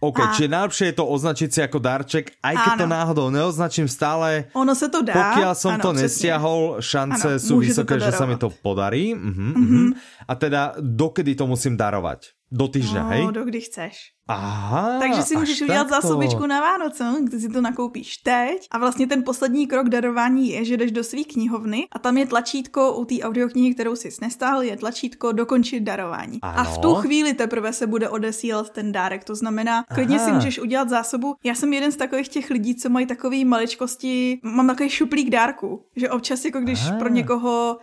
OK, 0.00 0.18
a... 0.20 0.32
čiže 0.32 0.48
najlepšie 0.48 0.86
je 0.86 0.96
to 0.96 1.04
označiť 1.06 1.48
si 1.50 1.60
ako 1.62 1.78
darček, 1.78 2.24
aj 2.38 2.54
keď 2.54 2.72
ano. 2.72 2.80
to 2.80 2.86
náhodou 2.86 3.26
neoznačím 3.30 3.88
stále. 3.88 4.46
Ono 4.54 4.74
se 4.74 4.88
to 4.88 5.02
dá. 5.02 5.54
Som 5.58 5.74
ano, 5.74 5.82
to 5.82 5.90
nestiahol, 5.92 6.78
šance 6.78 7.28
ano, 7.28 7.42
sú 7.42 7.58
vysoké, 7.58 7.98
že 7.98 8.14
sa 8.14 8.26
mi 8.26 8.38
to 8.38 8.50
podarí. 8.62 9.14
Uh 9.14 9.20
-huh, 9.20 9.52
uh 9.58 9.68
-huh. 9.70 9.88
A 10.28 10.34
teda 10.34 10.74
dokedy 10.78 11.34
to 11.34 11.46
musím 11.46 11.76
darovať? 11.76 12.37
Do 12.52 12.68
týždňa, 12.68 13.02
no, 13.02 13.08
hej? 13.08 13.26
do 13.32 13.44
kdy 13.44 13.60
chceš. 13.60 14.12
Aha, 14.28 14.98
Takže 15.00 15.22
si 15.22 15.36
můžeš 15.36 15.62
udělat 15.62 15.88
zásobičku 15.88 16.46
na 16.46 16.60
Vánoce, 16.60 17.04
kdy 17.24 17.40
si 17.40 17.48
to 17.48 17.60
nakoupíš 17.60 18.16
teď. 18.16 18.66
A 18.70 18.78
vlastně 18.78 19.06
ten 19.06 19.22
poslední 19.24 19.66
krok 19.66 19.88
darování 19.88 20.50
je, 20.50 20.64
že 20.64 20.76
jdeš 20.76 20.92
do 20.92 21.04
své 21.04 21.24
knihovny 21.24 21.86
a 21.92 21.98
tam 21.98 22.18
je 22.18 22.26
tlačítko 22.26 22.92
u 22.92 23.04
té 23.04 23.14
audioknihy, 23.22 23.74
kterou 23.74 23.96
jsi 23.96 24.08
nestáhl, 24.20 24.62
je 24.62 24.76
tlačítko 24.76 25.32
dokončit 25.32 25.80
darování. 25.80 26.38
Ano. 26.42 26.58
A 26.58 26.64
v 26.64 26.78
tu 26.78 26.94
chvíli 26.94 27.34
teprve 27.34 27.72
se 27.72 27.86
bude 27.86 28.08
odesílat 28.08 28.70
ten 28.70 28.92
dárek. 28.92 29.24
To 29.24 29.34
znamená, 29.34 29.84
klidně 29.94 30.16
Aha. 30.16 30.24
si 30.24 30.32
můžeš 30.32 30.58
udělat 30.58 30.88
zásobu. 30.88 31.34
Já 31.44 31.54
jsem 31.54 31.72
jeden 31.72 31.92
z 31.92 31.96
takových 31.96 32.28
těch 32.28 32.50
lidí, 32.50 32.74
co 32.74 32.88
mají 32.88 33.06
takové 33.06 33.44
maličkosti, 33.44 34.40
mám 34.42 34.66
takový 34.66 34.90
šuplík 34.90 35.30
dárku, 35.30 35.84
že 35.96 36.10
občas 36.10 36.44
jako 36.44 36.60
když 36.60 36.80
Aha. 36.80 36.98
pro 36.98 37.08
někoho 37.08 37.78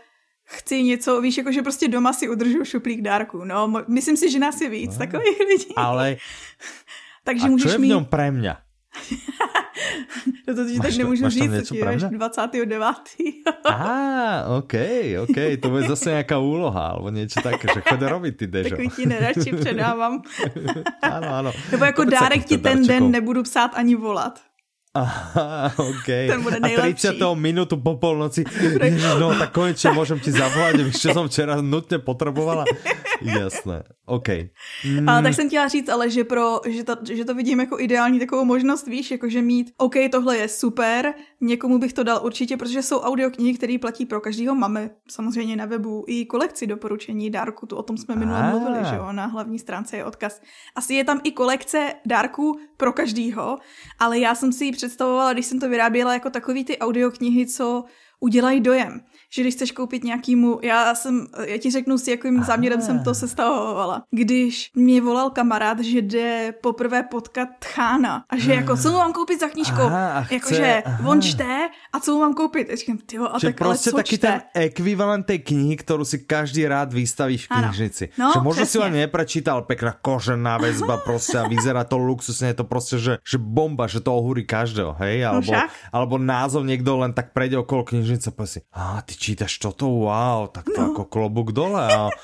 chci 0.45 0.83
něco, 0.83 1.21
víš, 1.21 1.37
jakože 1.37 1.61
prostě 1.61 1.87
doma 1.87 2.13
si 2.13 2.29
udržu 2.29 2.65
šuplík 2.65 3.01
dárku. 3.01 3.43
No, 3.43 3.73
myslím 3.87 4.17
si, 4.17 4.31
že 4.31 4.39
nás 4.39 4.61
je 4.61 4.69
víc 4.69 4.91
no, 4.91 4.97
takových 4.97 5.39
lidí. 5.39 5.73
Ale 5.75 6.17
Takže 7.23 7.45
a 7.45 7.49
můžeš 7.49 7.71
čo 7.71 7.75
je 7.75 7.77
v 7.77 7.87
něm 7.87 8.05
pre 8.05 8.31
mě? 8.31 8.55
no 10.47 10.55
to 10.55 10.65
ti 10.65 10.79
tak 10.79 10.97
nemůžu 10.97 11.29
říct, 11.29 11.67
to 11.67 11.75
je 11.75 11.97
29. 12.09 12.81
Á, 13.65 14.45
OK, 14.57 14.73
OK, 15.23 15.35
to 15.61 15.69
bude 15.69 15.87
zase 15.87 16.09
nějaká 16.09 16.39
úloha, 16.39 16.87
alebo 16.87 17.09
něco 17.09 17.41
také, 17.41 17.67
že 17.73 17.81
chod 17.81 18.01
robit 18.01 18.37
ty 18.37 18.47
dežo. 18.47 18.69
Takový 18.69 18.89
ti 18.89 19.05
neradši 19.05 19.53
předávám. 19.53 20.21
ano, 21.01 21.27
ano. 21.33 21.53
Nebo 21.71 21.85
jako 21.85 22.03
dárek 22.03 22.45
ti 22.45 22.57
ten 22.57 22.87
den 22.87 23.11
nebudu 23.11 23.43
psát 23.43 23.71
ani 23.73 23.95
volat. 23.95 24.41
Aha, 24.95 25.71
OK. 25.77 26.05
Ten 26.05 26.43
bude 26.43 26.59
nejlepší. 26.59 27.07
A 27.07 27.11
30. 27.11 27.35
minutu 27.35 27.77
po 27.77 27.99
polnoci, 27.99 28.47
ježiš, 28.47 29.19
no 29.19 29.35
tak 29.35 29.51
konečne 29.51 29.91
môžem 29.91 30.23
ti 30.23 30.31
zavolať, 30.31 30.87
víš, 30.87 31.03
čo 31.03 31.11
som 31.11 31.27
včera 31.27 31.59
nutně 31.59 31.99
potrebovala. 31.99 32.63
Jasné, 33.21 33.83
OK. 34.05 34.27
Mm. 34.85 35.09
A, 35.09 35.21
tak 35.21 35.33
jsem 35.33 35.47
chtěla 35.47 35.67
říct, 35.67 35.89
ale 35.89 36.09
že, 36.09 36.23
pro, 36.23 36.61
že, 36.67 36.83
to, 36.83 36.95
že 37.11 37.25
to 37.25 37.35
vidím 37.35 37.59
jako 37.59 37.79
ideální 37.79 38.19
takovou 38.19 38.45
možnost, 38.45 38.87
víš, 38.87 39.11
jakože 39.11 39.41
mít, 39.41 39.71
OK, 39.77 39.95
tohle 40.11 40.37
je 40.37 40.47
super, 40.47 41.13
někomu 41.41 41.79
bych 41.79 41.93
to 41.93 42.03
dal 42.03 42.19
určitě, 42.23 42.57
protože 42.57 42.81
jsou 42.81 42.99
audioknihy, 42.99 43.53
které 43.53 43.77
platí 43.81 44.05
pro 44.05 44.21
každého. 44.21 44.55
Máme 44.55 44.89
samozřejmě 45.09 45.55
na 45.55 45.65
webu 45.65 46.05
i 46.07 46.25
kolekci 46.25 46.67
doporučení 46.67 47.29
dárku, 47.29 47.65
tu 47.65 47.75
o 47.75 47.83
tom 47.83 47.97
jsme 47.97 48.15
minule 48.15 48.49
mluvili, 48.49 48.79
že 48.89 48.95
jo, 48.95 49.11
na 49.11 49.25
hlavní 49.25 49.59
stránce 49.59 49.97
je 49.97 50.05
odkaz. 50.05 50.41
Asi 50.75 50.93
je 50.93 51.03
tam 51.03 51.21
i 51.23 51.31
kolekce 51.31 51.93
dárků 52.05 52.59
pro 52.77 52.93
každýho, 52.93 53.57
ale 53.99 54.19
já 54.19 54.35
jsem 54.35 54.53
si 54.53 54.65
ji 54.65 54.71
představovala, 54.85 55.33
když 55.33 55.45
jsem 55.45 55.59
to 55.59 55.69
vyráběla 55.69 56.13
jako 56.13 56.29
takový 56.29 56.65
ty 56.65 56.77
audioknihy, 56.77 57.45
co 57.47 57.83
udělají 58.19 58.61
dojem. 58.61 59.01
Že 59.33 59.41
když 59.41 59.55
chceš 59.55 59.71
koupit 59.71 60.03
nějakýmu, 60.03 60.59
já 60.63 60.95
jsem, 60.95 61.27
já 61.45 61.57
ti 61.57 61.71
řeknu 61.71 61.97
si, 61.97 62.11
jakým 62.11 62.37
Aha. 62.37 62.45
záměrem 62.45 62.81
jsem 62.81 63.03
to 63.03 63.13
sestavovala. 63.13 64.03
Když 64.11 64.71
mě 64.75 65.01
volal 65.01 65.29
kamarád, 65.29 65.79
že 65.79 66.01
jde 66.01 66.53
poprvé 66.61 67.03
potkat 67.03 67.49
Chána 67.65 68.23
a 68.29 68.37
že 68.37 68.53
jako, 68.53 68.77
co 68.77 68.91
mu 68.91 68.97
mám 68.97 69.13
koupit 69.13 69.39
za 69.39 69.47
knížku? 69.47 69.81
Jakože 70.31 70.83
on 71.07 71.21
čte 71.21 71.69
a 71.93 71.99
co 71.99 72.13
mu 72.13 72.19
mám 72.19 72.33
koupit? 72.33 72.69
A 72.69 72.75
říkám, 72.75 72.97
tyjo, 73.05 73.25
a 73.25 73.39
tak 73.39 73.57
prostě 73.57 73.65
ale 73.65 73.77
co 73.77 73.91
taky 73.91 74.17
čte? 74.17 74.27
ten 74.27 74.41
ekvivalent 74.63 75.25
té 75.25 75.37
knihy, 75.37 75.75
kterou 75.75 76.05
si 76.05 76.19
každý 76.19 76.67
rád 76.67 76.93
vystaví 76.93 77.37
v 77.37 77.47
knižnici. 77.47 78.09
No, 78.17 78.31
že 78.33 78.39
možno 78.39 78.65
si 78.65 78.77
vám 78.77 78.93
neprečítal 78.93 79.61
pekná 79.61 79.95
kožená 80.01 80.57
väzba 80.57 80.97
prostě 80.97 81.37
a 81.37 81.47
vyzerá 81.51 81.83
to 81.83 81.97
luxusně, 81.97 82.47
je 82.47 82.53
to 82.53 82.63
prostě, 82.63 82.97
že, 82.97 83.17
že 83.31 83.37
bomba, 83.37 83.87
že 83.87 83.99
to 83.99 84.15
ohúri 84.15 84.45
každého, 84.45 84.95
hej? 84.99 85.25
Alebo, 85.25 85.51
no 85.51 85.61
alebo 85.91 86.15
názov 86.17 86.65
někdo 86.65 86.97
len 86.97 87.13
tak 87.13 87.33
prejde 87.33 87.57
okolo 87.57 87.83
knižnice 87.83 88.04
a 88.13 88.31
povie 88.31 88.47
si, 88.47 88.59
a 88.73 89.01
ty 89.01 89.15
čítaš 89.15 89.57
toto, 89.57 89.89
wow, 89.89 90.47
tak 90.47 90.65
to 90.65 90.81
no. 90.81 90.87
jako 90.87 91.05
klobuk 91.05 91.51
dole. 91.51 91.95
A... 91.95 92.09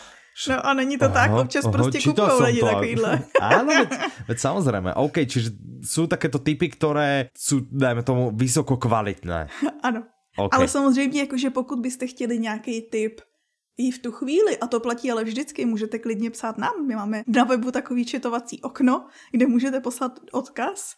No 0.49 0.65
a 0.65 0.73
není 0.73 0.97
to 0.97 1.05
aha, 1.05 1.13
tak, 1.13 1.31
občas 1.31 1.65
aha, 1.65 1.71
prostě 1.71 1.99
kupují 2.01 2.43
lidi 2.43 2.61
takovýhle. 2.61 3.19
Áno, 3.41 3.67
veď, 3.67 3.89
veď 4.27 4.37
samozrejme. 4.39 4.89
OK, 4.95 5.27
čiže 5.27 5.51
sú 5.83 6.07
takéto 6.07 6.39
typy, 6.39 6.71
které 6.71 7.29
sú, 7.35 7.67
dajme 7.67 8.01
tomu, 8.01 8.31
vysoko 8.31 8.79
kvalitné. 8.79 9.51
Ano. 9.83 10.07
Okay. 10.37 10.57
Ale 10.57 10.67
samozřejmě, 10.67 11.19
jakože 11.19 11.49
pokud 11.49 11.79
byste 11.79 12.07
chtěli 12.07 12.39
nějaký 12.39 12.81
typ 12.81 13.21
i 13.77 13.91
v 13.91 13.99
tu 13.99 14.11
chvíli, 14.11 14.57
a 14.57 14.67
to 14.67 14.79
platí 14.79 15.11
ale 15.11 15.23
vždycky, 15.23 15.65
můžete 15.65 15.99
klidně 15.99 16.31
psát 16.31 16.57
nám. 16.57 16.87
My 16.87 16.95
máme 16.95 17.23
na 17.27 17.43
webu 17.43 17.71
takový 17.71 18.05
četovací 18.05 18.61
okno, 18.61 19.05
kde 19.31 19.47
můžete 19.47 19.79
poslat 19.79 20.19
odkaz 20.31 20.95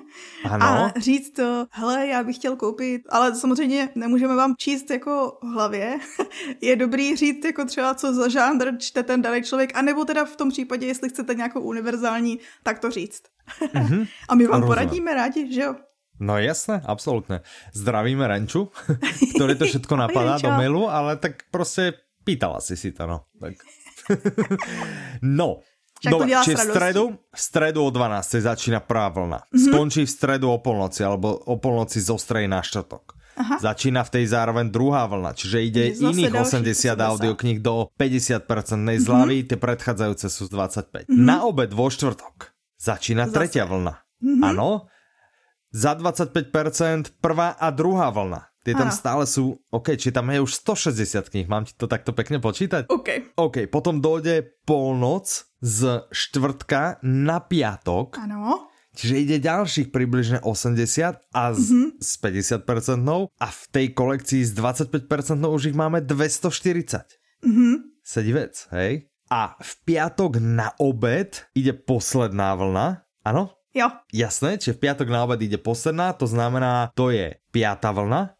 ano. 0.50 0.66
a 0.66 0.92
říct, 0.96 1.30
to, 1.30 1.66
hele, 1.70 2.06
já 2.06 2.22
bych 2.22 2.36
chtěl 2.36 2.56
koupit, 2.56 3.02
ale 3.08 3.34
samozřejmě 3.34 3.88
nemůžeme 3.94 4.34
vám 4.34 4.54
číst 4.58 4.90
jako 4.90 5.38
v 5.42 5.46
hlavě. 5.46 5.98
Je 6.60 6.76
dobrý 6.76 7.16
říct 7.16 7.44
jako 7.44 7.64
třeba, 7.64 7.94
co 7.94 8.14
za 8.14 8.28
žánr 8.28 8.78
čte 8.78 9.02
ten 9.02 9.22
daný 9.22 9.42
člověk, 9.42 9.76
anebo 9.76 10.04
teda 10.04 10.24
v 10.24 10.36
tom 10.36 10.50
případě, 10.50 10.86
jestli 10.86 11.08
chcete 11.08 11.34
nějakou 11.34 11.60
univerzální, 11.60 12.38
tak 12.62 12.78
to 12.78 12.90
říct. 12.90 13.22
Mm-hmm. 13.74 14.08
a 14.28 14.34
my 14.34 14.44
vám 14.44 14.60
Rozumím. 14.60 14.66
poradíme 14.66 15.14
rádi, 15.14 15.52
že 15.52 15.62
jo? 15.62 15.74
No 16.20 16.38
jasné, 16.38 16.82
absolutně. 16.86 17.40
Zdravíme 17.72 18.28
Renču, 18.28 18.70
který 19.36 19.58
to 19.58 19.64
všetko 19.64 19.96
napadá 19.96 20.38
do 20.38 20.48
mailu, 20.48 20.90
ale 20.90 21.16
tak 21.16 21.32
prostě 21.50 21.92
Pýtala 22.24 22.58
si 22.64 22.74
si 22.74 22.90
to, 22.96 23.04
no. 23.04 23.28
Tak. 23.36 23.54
no, 25.40 25.60
Však 26.04 26.12
Dobre, 26.12 26.36
či 26.44 26.52
v 26.52 26.60
stredu, 26.60 27.04
v 27.16 27.38
stredu 27.38 27.80
o 27.80 27.88
12. 27.88 28.44
začína 28.44 28.84
prvá 28.84 29.08
vlna. 29.08 29.40
Mm-hmm. 29.48 29.64
Skončí 29.72 30.02
v 30.04 30.12
stredu 30.12 30.52
o 30.52 30.60
polnoci, 30.60 31.00
alebo 31.00 31.32
o 31.32 31.56
polnoci 31.56 31.96
zo 31.96 32.20
strej 32.20 32.44
na 32.44 32.60
štvrtok. 32.60 33.16
Aha. 33.34 33.56
Začína 33.56 34.04
v 34.04 34.10
tej 34.20 34.24
zároveň 34.30 34.68
druhá 34.68 35.08
vlna, 35.08 35.32
čiže 35.32 35.58
ide 35.64 35.82
Zase 35.96 36.06
iných 36.12 36.34
80 36.38 36.94
audiokníh 37.00 37.58
do 37.58 37.88
50% 37.96 38.44
zľavy, 39.00 39.36
mm-hmm. 39.42 39.48
tie 39.48 39.58
predchádzajúce 39.58 40.26
sú 40.28 40.44
25. 40.52 41.08
Mm-hmm. 41.08 41.24
Na 41.24 41.48
obed 41.48 41.72
vo 41.72 41.88
štvrtok 41.88 42.52
začína 42.78 43.24
Zase. 43.26 43.34
tretia 43.34 43.64
vlna. 43.64 43.94
Mm-hmm. 44.20 44.76
za 45.72 45.92
25% 45.96 47.18
prvá 47.18 47.56
a 47.56 47.68
druhá 47.72 48.12
vlna. 48.12 48.53
Ty 48.64 48.80
tam 48.80 48.88
ano. 48.88 48.96
stále 48.96 49.24
sú, 49.28 49.60
OK, 49.68 49.92
či 50.00 50.08
tam 50.08 50.32
je 50.32 50.40
už 50.40 50.56
160 50.64 51.28
knih, 51.28 51.46
mám 51.52 51.68
ti 51.68 51.76
to 51.76 51.84
takto 51.84 52.16
pekne 52.16 52.40
počítať? 52.40 52.88
OK. 52.88 53.36
OK, 53.36 53.68
potom 53.68 54.00
dojde 54.00 54.56
polnoc 54.64 55.28
z 55.60 56.08
štvrtka 56.08 57.04
na 57.04 57.44
piatok. 57.44 58.16
Ano. 58.24 58.72
Čiže 58.94 59.14
ide 59.20 59.36
ďalších 59.42 59.90
približne 59.90 60.38
80 60.40 61.34
a 61.34 61.42
z, 61.52 61.60
mm-hmm. 61.60 61.86
z 61.98 62.12
50% 62.64 63.36
a 63.36 63.48
v 63.50 63.62
tej 63.74 63.86
kolekcii 63.90 64.42
z 64.46 64.52
25% 64.54 65.44
už 65.44 65.62
ich 65.74 65.76
máme 65.76 66.00
240. 66.00 67.04
Mm-hmm. 67.42 67.74
Sedí 68.00 68.32
vec, 68.32 68.70
hej? 68.70 69.10
A 69.28 69.58
v 69.58 69.72
piatok 69.82 70.38
na 70.38 70.72
obed 70.78 71.42
ide 71.58 71.74
posledná 71.74 72.54
vlna, 72.54 73.02
ano? 73.26 73.58
Jo. 73.74 73.90
Jasné, 74.14 74.62
čiže 74.62 74.78
v 74.78 74.86
piatok 74.86 75.10
na 75.10 75.26
obed 75.26 75.42
ide 75.42 75.58
posledná, 75.58 76.14
to 76.14 76.30
znamená, 76.30 76.94
to 76.94 77.10
je 77.10 77.34
piatá 77.50 77.90
vlna. 77.90 78.33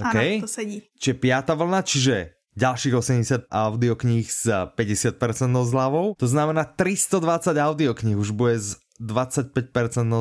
Okay. 0.00 0.40
Ano, 0.40 0.46
to 0.46 0.50
sedí. 0.50 0.82
Čiže 0.98 1.14
piata 1.20 1.52
vlna, 1.54 1.80
čiže 1.84 2.40
ďalších 2.56 2.94
80 2.94 3.48
audiokníh 3.48 4.26
s 4.26 4.48
50% 4.48 5.16
zľavou. 5.64 6.18
To 6.18 6.26
znamená 6.26 6.64
320 6.64 7.56
audiokníh 7.56 8.16
už 8.18 8.34
bude 8.34 8.58
s 8.58 8.76
25% 9.00 9.56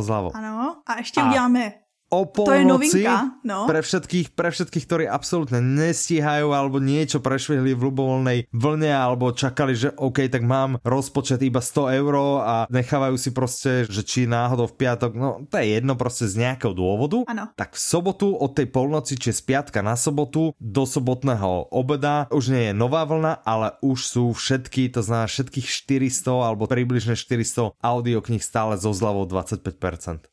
zľavou. 0.02 0.32
Ano, 0.36 0.82
a 0.88 0.98
ještě 0.98 1.22
a 1.22 1.30
uděláme 1.30 1.74
o 2.10 2.25
polnoci 2.25 2.50
to 2.50 2.54
je 2.54 2.66
novinka, 2.66 3.18
no. 3.46 3.70
pre 3.70 3.80
všetkých, 3.86 4.28
pre 4.34 4.50
všetkých, 4.50 4.86
ktorí 4.86 5.06
absolútne 5.06 5.62
nestíhajú 5.62 6.50
alebo 6.51 6.82
niečo 6.82 7.22
prešvihli 7.22 7.78
v 7.78 7.86
ľubovoľnej 7.89 8.39
vlne 8.50 8.92
alebo 8.92 9.30
čakali, 9.32 9.78
že 9.78 9.94
OK, 9.96 10.25
tak 10.28 10.44
mám 10.44 10.82
rozpočet 10.82 11.42
iba 11.46 11.62
100 11.62 12.00
eur 12.01 12.13
a 12.42 12.56
nechávajú 12.74 13.16
si 13.16 13.30
proste, 13.30 13.86
že 13.86 14.01
či 14.01 14.25
náhodou 14.25 14.66
v 14.66 14.78
piatok, 14.82 15.12
no 15.13 15.46
to 15.46 15.62
je 15.62 15.78
jedno 15.78 15.94
proste 15.94 16.25
z 16.25 16.42
nejakého 16.42 16.74
dôvodu. 16.74 17.22
Ano. 17.30 17.54
Tak 17.54 17.78
v 17.78 17.82
sobotu 17.82 18.34
od 18.34 18.58
tej 18.58 18.68
polnoci, 18.74 19.16
či 19.16 19.30
z 19.30 19.46
piatka 19.46 19.86
na 19.86 19.94
sobotu 19.94 20.58
do 20.58 20.84
sobotného 20.89 21.70
obeda 21.70 22.25
už 22.34 22.51
nie 22.51 22.72
je 22.72 22.74
nová 22.74 23.06
vlna, 23.06 23.46
ale 23.46 23.78
už 23.86 24.00
sú 24.01 24.24
všetky, 24.34 24.89
to 24.89 25.06
znamená 25.06 25.30
všetkých 25.30 25.68
400 25.70 26.50
alebo 26.50 26.66
približne 26.66 27.13
400 27.13 27.78
audiokníh 27.78 28.42
stále 28.42 28.75
so 28.82 28.89
zľavou 28.89 29.30
25%. 29.30 30.25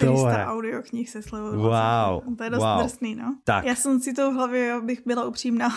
Ano, 0.00 0.12
400 0.16 0.46
audioknih 0.46 1.10
se 1.10 1.22
slevou. 1.22 1.56
Wow. 1.56 2.36
To 2.36 2.44
je 2.44 2.50
dost 2.50 2.62
wow. 2.62 2.82
drsný, 2.82 3.14
no. 3.14 3.36
Tak. 3.44 3.64
Já 3.64 3.74
jsem 3.74 4.00
si 4.00 4.12
to 4.12 4.30
v 4.30 4.34
hlavě, 4.34 4.72
abych 4.72 5.02
byla 5.06 5.24
upřímná, 5.24 5.68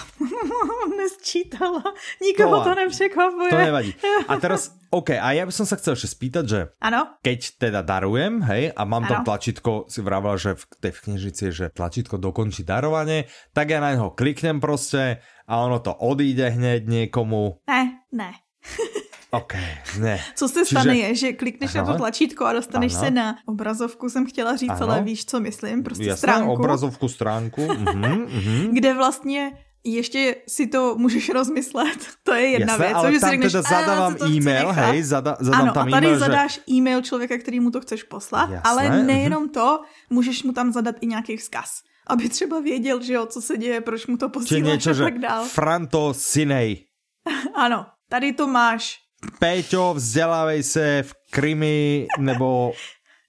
nesčítala. 0.98 1.84
Nikoho 2.22 2.57
to, 2.57 2.63
to 2.63 2.75
nepřekvapuje. 2.75 3.50
To 3.50 3.57
nevadí. 3.57 3.95
A 4.27 4.36
teraz, 4.41 4.72
OK, 4.91 5.10
a 5.10 5.31
ja 5.36 5.43
by 5.43 5.51
som 5.51 5.67
sa 5.67 5.75
chcel 5.75 6.00
ešte 6.00 6.15
spýtať, 6.15 6.45
že 6.48 6.60
ano? 6.79 7.19
keď 7.19 7.39
teda 7.60 7.81
darujem, 7.84 8.39
hej, 8.48 8.72
a 8.72 8.81
mám 8.88 9.03
ano. 9.03 9.12
tam 9.12 9.22
tlačítko, 9.27 9.91
si 9.91 10.00
vravila, 10.00 10.39
že 10.39 10.55
v 10.55 10.63
tej 10.79 10.91
v 10.95 11.00
knižnici 11.10 11.43
že 11.51 11.65
tlačítko 11.75 12.15
dokončí 12.15 12.63
darovanie, 12.63 13.27
tak 13.51 13.75
ja 13.75 13.84
na 13.84 13.91
neho 13.91 14.15
kliknem 14.15 14.63
proste 14.63 15.19
a 15.45 15.53
ono 15.62 15.84
to 15.84 15.91
odíde 15.91 16.48
hneď 16.48 16.88
niekomu. 16.88 17.60
Ne, 17.67 18.07
ne. 18.15 18.31
OK, 19.38 19.54
ne. 20.00 20.20
Co 20.36 20.50
se 20.50 20.65
stane 20.65 20.94
Čiže... 20.94 21.08
je, 21.08 21.15
že 21.15 21.34
klikneš 21.34 21.75
Aha. 21.75 21.84
na 21.84 21.92
to 21.92 21.98
tlačítko 21.98 22.46
a 22.46 22.54
dostaneš 22.54 22.94
Aha. 22.94 23.04
se 23.04 23.12
na 23.12 23.36
obrazovku, 23.46 24.10
jsem 24.10 24.25
chtěla 24.25 24.56
říct, 24.56 24.70
Aha. 24.70 24.86
ale 24.86 25.04
víš, 25.04 25.25
co 25.25 25.39
myslím, 25.39 25.84
prostě 25.84 26.04
Jasné, 26.04 26.18
stránku. 26.18 26.51
obrazovku, 26.51 27.08
stránku. 27.08 27.62
uh-huh, 27.62 28.25
uh-huh. 28.25 28.70
Kde 28.74 28.94
vlastně 28.94 29.51
ještě 29.84 30.36
si 30.48 30.68
to 30.68 30.96
můžeš 30.98 31.30
rozmyslet, 31.30 32.00
to 32.24 32.34
je 32.34 32.48
jedna 32.48 32.74
Jasné, 32.74 32.86
věc. 32.86 32.98
ale 32.98 33.13
že 33.13 33.20
tam 33.20 33.30
si 33.30 33.34
řekneš, 33.34 33.51
teda 33.51 33.62
zadávám 33.62 34.15
e-mail, 34.27 34.72
hej, 34.72 35.04
zada, 35.04 35.38
zadám 35.39 35.62
ano, 35.62 35.74
tam 35.74 35.88
a 35.88 35.92
tady 35.92 36.08
e-mail, 36.08 36.20
zadáš 36.20 36.54
že... 36.54 36.62
e-mail 36.72 37.01
člověka, 37.01 37.38
který 37.38 37.60
mu 37.60 37.72
to 37.72 37.82
chceš 37.82 38.04
poslat, 38.04 38.50
Jasné, 38.50 38.62
ale 38.63 39.04
nejenom 39.04 39.50
to, 39.50 39.82
můžeš 40.10 40.44
mu 40.44 40.54
tam 40.54 40.72
zadat 40.72 40.96
i 41.01 41.08
nějaký 41.08 41.38
vzkaz 41.38 41.70
aby 42.08 42.30
třeba 42.30 42.60
věděl, 42.60 43.01
že 43.01 43.13
jo, 43.13 43.25
co 43.25 43.42
se 43.42 43.58
děje, 43.58 43.82
proč 43.82 44.08
mu 44.08 44.18
to 44.18 44.30
posíláš 44.30 44.88
a 44.88 44.94
tak 44.94 45.20
dál. 45.20 45.46
Franto 45.46 46.13
Sinej. 46.13 46.86
ano, 47.56 47.86
tady 48.10 48.34
to 48.34 48.48
máš. 48.48 49.05
Péťo, 49.39 49.94
vzdělávej 49.94 50.63
se 50.63 51.03
v 51.03 51.13
krimi 51.32 52.08
nebo 52.20 52.74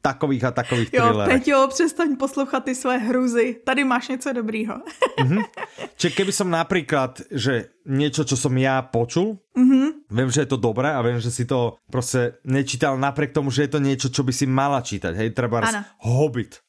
takových 0.03 0.45
a 0.45 0.51
takových 0.51 0.91
jo, 0.93 1.03
thrillerech. 1.03 1.43
Peťo, 1.43 1.69
přestaň 1.69 2.17
poslouchat 2.17 2.65
ty 2.65 2.75
své 2.75 2.99
hruzy. 2.99 3.57
Tady 3.65 3.85
máš 3.85 4.09
něco 4.09 4.33
dobrýho. 4.33 4.75
mm-hmm. 5.19 5.43
Čiže 5.99 6.13
keby 6.15 6.33
som 6.33 6.53
napríklad, 6.53 7.25
že 7.33 7.73
niečo, 7.89 8.29
čo 8.29 8.37
som 8.37 8.53
ja 8.53 8.85
počul, 8.85 9.41
mm-hmm. 9.57 10.13
viem, 10.13 10.29
že 10.29 10.45
je 10.45 10.51
to 10.53 10.61
dobré 10.61 10.93
a 10.93 11.01
viem, 11.01 11.17
že 11.17 11.33
si 11.33 11.49
to 11.49 11.81
proste 11.89 12.37
nečítal 12.45 13.01
napriek 13.01 13.33
tomu, 13.33 13.49
že 13.49 13.65
je 13.65 13.71
to 13.73 13.81
niečo, 13.81 14.13
čo 14.13 14.21
by 14.21 14.29
si 14.29 14.45
mala 14.45 14.85
čítať. 14.85 15.17
Hej, 15.17 15.33
treba 15.33 15.65
Hobbit. 16.05 16.61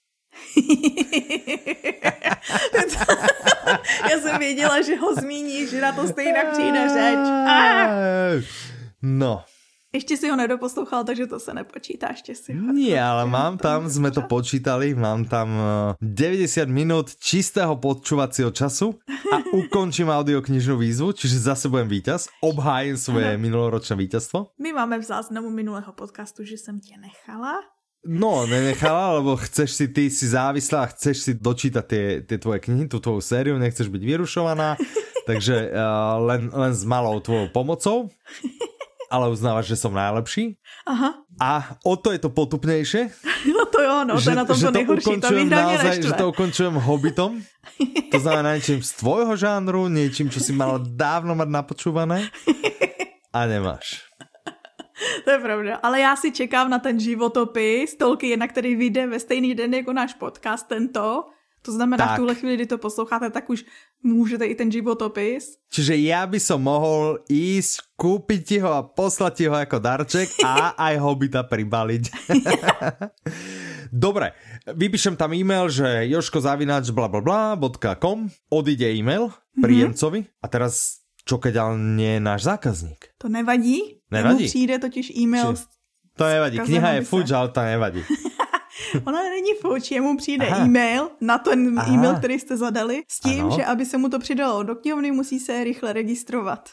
Já 4.09 4.19
jsem 4.21 4.39
věděla, 4.39 4.81
že 4.81 4.95
ho 4.95 5.15
zmíníš, 5.15 5.69
že 5.69 5.81
na 5.81 5.91
to 5.91 6.07
stejně 6.07 6.43
přijde 6.51 6.89
řeč. 6.89 7.27
Ah! 7.47 8.76
No. 9.01 9.43
Ještě 9.93 10.17
si 10.17 10.29
ho 10.29 10.35
nedoposlouchal, 10.35 11.03
takže 11.03 11.27
to 11.27 11.39
se 11.39 11.53
nepočítá, 11.53 12.07
ještě 12.11 12.35
si 12.35 12.53
ho. 12.53 12.73
Nie, 12.73 13.01
ale 13.01 13.25
mám 13.25 13.57
tam, 13.57 13.89
jsme 13.89 14.11
to 14.11 14.21
počítali, 14.21 14.95
mám 14.95 15.25
tam 15.25 15.49
90 16.01 16.61
eh, 16.61 16.65
minut 16.65 17.15
čistého 17.15 17.75
počúvacího 17.75 18.51
času 18.51 18.99
a 19.33 19.39
ukončím 19.55 20.11
audioknižnú 20.11 20.77
výzvu, 20.77 21.15
čiže 21.15 21.39
zase 21.39 21.71
budem 21.71 21.87
víťaz, 21.87 22.27
obhájím 22.43 22.99
svoje 22.99 23.39
minuloročné 23.39 23.95
víťazstvo. 23.95 24.51
My 24.59 24.75
máme 24.75 24.99
v 24.99 25.07
záznamu 25.07 25.49
minulého 25.49 25.93
podcastu, 25.93 26.43
že 26.43 26.57
jsem 26.57 26.79
tě 26.79 26.99
nechala 26.99 27.63
No, 28.07 28.45
nenechala, 28.47 29.19
lebo 29.19 29.35
chceš 29.35 29.71
si, 29.71 29.87
ty 29.87 30.07
si 30.07 30.27
závislá 30.31 30.85
chceš 30.95 31.17
si 31.17 31.31
dočítať 31.33 31.83
tie, 31.83 32.05
tie 32.23 32.37
tvoje 32.37 32.63
knihy, 32.63 32.87
tú 32.87 33.03
tvoju 33.03 33.19
sériu, 33.19 33.59
nechceš 33.59 33.91
byť 33.91 33.99
vyrušovaná, 33.99 34.79
takže 35.27 35.75
uh, 35.75 36.15
len, 36.23 36.47
len 36.47 36.71
s 36.71 36.87
malou 36.87 37.19
tvojou 37.19 37.51
pomocou, 37.51 38.07
ale 39.07 39.31
uznávaš, 39.31 39.71
že 39.71 39.79
som 39.79 39.95
najlepší. 39.95 40.59
Aha. 40.87 41.23
A 41.39 41.79
o 41.83 41.95
to 41.95 42.11
je 42.11 42.19
to 42.19 42.29
potupnejšie. 42.29 43.09
No 43.47 43.63
to 43.69 43.79
jo, 43.79 44.03
no, 44.03 44.19
to 44.19 44.29
je 44.29 44.35
na 44.35 44.45
tom 44.45 44.59
to 44.59 44.71
nejhorší, 44.71 45.23
to 45.23 45.29
naozaj, 45.31 46.03
že 46.03 46.13
to 46.17 46.29
ukončujem 46.29 46.75
hobbitom. 46.83 47.39
To 48.11 48.17
znamená 48.23 48.55
niečím 48.55 48.79
z 48.79 48.91
tvojho 49.03 49.35
žánru, 49.35 49.91
niečím, 49.91 50.31
čo 50.31 50.39
si 50.39 50.55
mala 50.55 50.79
dávno 50.79 51.35
mať 51.35 51.49
napočúvané 51.51 52.31
a 53.35 53.39
nemáš. 53.45 54.07
to 55.25 55.29
je 55.31 55.39
pravda. 55.39 55.75
Ale 55.83 55.99
já 55.99 56.15
si 56.15 56.31
čekám 56.31 56.69
na 56.69 56.79
ten 56.79 56.99
životopis 56.99 57.95
Tolkiena, 57.97 58.47
který 58.47 58.75
vyjde 58.75 59.07
ve 59.07 59.19
stejný 59.19 59.55
den 59.55 59.73
jako 59.73 59.93
náš 59.93 60.13
podcast 60.13 60.67
tento. 60.67 61.23
To 61.67 61.75
znamená, 61.75 61.99
tak. 61.99 62.15
v 62.15 62.19
tuhle 62.23 62.35
chvíli, 62.35 62.55
kdy 62.55 62.65
to 62.65 62.77
posloucháte, 62.77 63.29
tak 63.29 63.49
už 63.49 63.65
můžete 64.03 64.45
i 64.45 64.55
ten 64.55 64.71
životopis. 64.71 65.59
Čiže 65.67 65.99
já 65.99 66.23
by 66.23 66.39
som 66.39 66.63
mohl 66.63 67.19
ísť, 67.27 67.99
kúpiť 67.99 68.41
ti 68.47 68.57
ho 68.63 68.71
a 68.71 68.87
poslať 68.87 69.33
ti 69.35 69.45
ho 69.51 69.55
jako 69.59 69.79
darček 69.83 70.29
a 70.47 70.71
aj 70.87 70.95
hobita 70.95 71.43
pribaliť. 71.43 72.03
Dobre, 73.91 74.31
vypíšem 74.63 75.19
tam 75.19 75.35
e-mail, 75.35 75.67
že 75.67 76.07
joškozavinač 76.07 76.87
blablabla.com 76.95 78.31
odíde 78.47 78.87
e-mail 78.87 79.27
mhm. 79.27 79.59
príjemcovi 79.59 80.19
mm-hmm. 80.23 80.43
a 80.43 80.47
teraz 80.47 81.03
čo 81.27 81.35
keď 81.43 81.53
ale 81.59 81.75
nie 81.75 82.15
je 82.15 82.21
náš 82.23 82.47
zákazník? 82.47 83.11
To 83.19 83.27
nevadí. 83.27 83.99
Nevadí. 84.07 84.47
Mu 84.47 84.49
přijde 84.49 84.79
totiž 84.79 85.11
e-mail. 85.19 85.59
Či... 85.59 85.63
To 86.15 86.23
nevadí. 86.23 86.57
Kniha 86.63 86.89
je 86.97 87.01
fuč, 87.03 87.27
ale 87.35 87.51
to 87.51 87.59
nevadí. 87.59 88.01
Ona 89.05 89.23
není 89.23 89.53
fuč, 89.61 89.91
jemu 89.91 90.17
přijde 90.17 90.47
Aha. 90.47 90.65
e-mail 90.65 91.09
na 91.21 91.37
ten 91.37 91.79
Aha. 91.79 91.93
e-mail, 91.93 92.15
který 92.15 92.39
jste 92.39 92.57
zadali, 92.57 93.03
s 93.07 93.19
tím, 93.19 93.45
ano. 93.45 93.55
že 93.55 93.65
aby 93.65 93.85
se 93.85 93.97
mu 93.97 94.09
to 94.09 94.19
přidalo 94.19 94.63
do 94.63 94.75
knihovny, 94.75 95.11
musí 95.11 95.39
se 95.39 95.63
rychle 95.63 95.93
registrovat. 95.93 96.69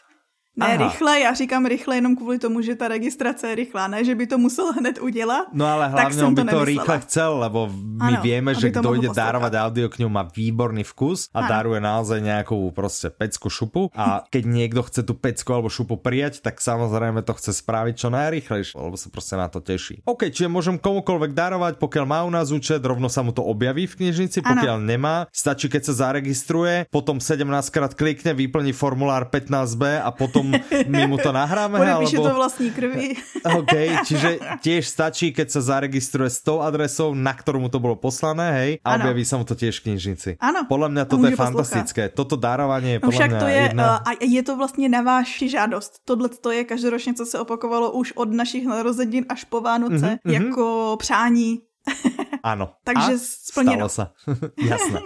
Ne 0.57 0.67
Aha. 0.67 0.87
rychle, 0.87 1.21
já 1.21 1.35
říkám 1.35 1.67
rychle 1.67 1.97
jenom 1.97 2.17
kvůli 2.17 2.39
tomu, 2.39 2.63
že 2.63 2.75
ta 2.75 2.89
registrace 2.89 3.49
je 3.49 3.55
rychlá, 3.55 3.89
ne, 3.89 4.05
že 4.05 4.15
by 4.15 4.27
to 4.27 4.39
musel 4.39 4.73
hned 4.73 5.03
udělat. 5.03 5.47
No 5.53 5.67
ale 5.67 5.89
hlavně 5.89 6.25
on 6.25 6.35
by 6.35 6.45
to, 6.45 6.51
to 6.51 6.65
rýchle 6.65 7.01
chcel, 7.01 7.39
lebo 7.39 7.71
my 8.03 8.15
ano, 8.15 8.23
vieme, 8.23 8.55
že 8.55 8.71
kdo 8.71 8.95
ide 8.95 9.11
dárovať 9.11 9.51
audioknihu 9.51 10.07
má 10.07 10.23
výborný 10.31 10.87
vkus 10.87 11.27
a 11.35 11.43
ano. 11.43 11.49
daruje 11.49 11.81
naozaj 11.83 12.23
nejakú 12.23 12.71
prostě 12.71 13.11
pecku 13.11 13.51
šupu 13.51 13.91
a 13.95 14.23
keď 14.35 14.45
niekto 14.47 14.83
chce 14.83 15.03
tu 15.03 15.15
pecku 15.15 15.51
alebo 15.55 15.67
šupu 15.67 15.97
prijať, 15.97 16.39
tak 16.39 16.63
samozrejme 16.63 17.27
to 17.27 17.35
chce 17.35 17.51
spraviť 17.59 17.95
čo 17.99 18.09
najrychlejšie, 18.15 18.79
lebo 18.79 18.97
sa 18.97 19.11
prostě 19.11 19.37
na 19.37 19.49
to 19.49 19.59
teší. 19.61 20.07
OK, 20.07 20.31
čiže 20.31 20.47
môžem 20.47 20.79
komukoľvek 20.79 21.35
darovať, 21.35 21.83
pokiaľ 21.83 22.05
má 22.07 22.23
u 22.23 22.31
nás 22.31 22.55
účet, 22.55 22.79
rovno 22.79 23.11
sa 23.11 23.27
mu 23.27 23.35
to 23.35 23.43
objaví 23.43 23.91
v 23.91 23.97
knižnici, 23.97 24.39
pokiaľ 24.43 24.77
ano. 24.79 24.87
nemá, 24.87 25.17
stačí 25.35 25.67
keď 25.67 25.83
sa 25.91 25.95
zaregistruje, 26.07 26.87
potom 26.95 27.19
17 27.19 27.43
krát 27.75 27.95
klikne, 27.95 28.35
vyplní 28.35 28.71
formulár 28.71 29.27
15b 29.27 29.99
a 29.99 30.11
potom 30.15 30.44
potom 30.53 30.93
my 30.93 31.01
mu 31.07 31.17
to 31.17 31.31
nahráme? 31.33 31.77
Podepíše 31.79 32.17
alebo... 32.19 32.29
to 32.29 32.33
vlastní 32.35 32.69
krvi. 32.71 33.07
OK, 33.59 33.75
čiže 34.05 34.29
tiež 34.61 34.83
stačí, 34.85 35.33
keď 35.33 35.47
sa 35.49 35.61
zaregistruje 35.61 36.31
s 36.31 36.43
tou 36.45 36.61
adresou, 36.61 37.15
na 37.15 37.33
ktorú 37.33 37.63
mu 37.63 37.69
to 37.73 37.81
bolo 37.81 37.97
poslané, 37.97 38.47
hej, 38.53 38.71
a 38.85 38.99
objaví 38.99 39.25
sa 39.25 39.41
mu 39.41 39.45
to 39.49 39.55
tiež 39.57 39.81
v 39.81 39.93
knižnici. 39.93 40.31
Ano. 40.41 40.67
Podľa 40.69 40.89
mňa 40.91 41.03
toto 41.09 41.27
je 41.29 41.37
fantastické. 41.37 42.03
Poslouchat. 42.11 42.19
Toto 42.19 42.35
darovanie 42.37 42.91
je 42.97 43.01
no, 43.01 43.11
však 43.11 43.31
to 43.41 43.47
je, 43.47 43.61
jedna... 43.71 44.03
a 44.05 44.11
je 44.21 44.43
to 44.43 44.57
vlastně 44.57 44.89
na 44.89 45.03
váši 45.03 45.49
žádost. 45.49 45.93
Tohle 46.05 46.29
to 46.29 46.51
je 46.51 46.65
každoročně, 46.65 47.15
co 47.15 47.27
se 47.27 47.39
opakovalo 47.39 47.93
už 47.93 48.13
od 48.13 48.33
našich 48.33 48.67
narozenin 48.67 49.25
až 49.29 49.45
po 49.45 49.61
Vánoce, 49.61 50.19
mm-hmm, 50.25 50.33
jako 50.33 50.97
přání 50.99 51.61
Áno. 52.55 52.77
Takže. 52.85 53.17
Stalo 53.21 53.89
sa. 53.89 54.13
Jasné. 54.61 55.01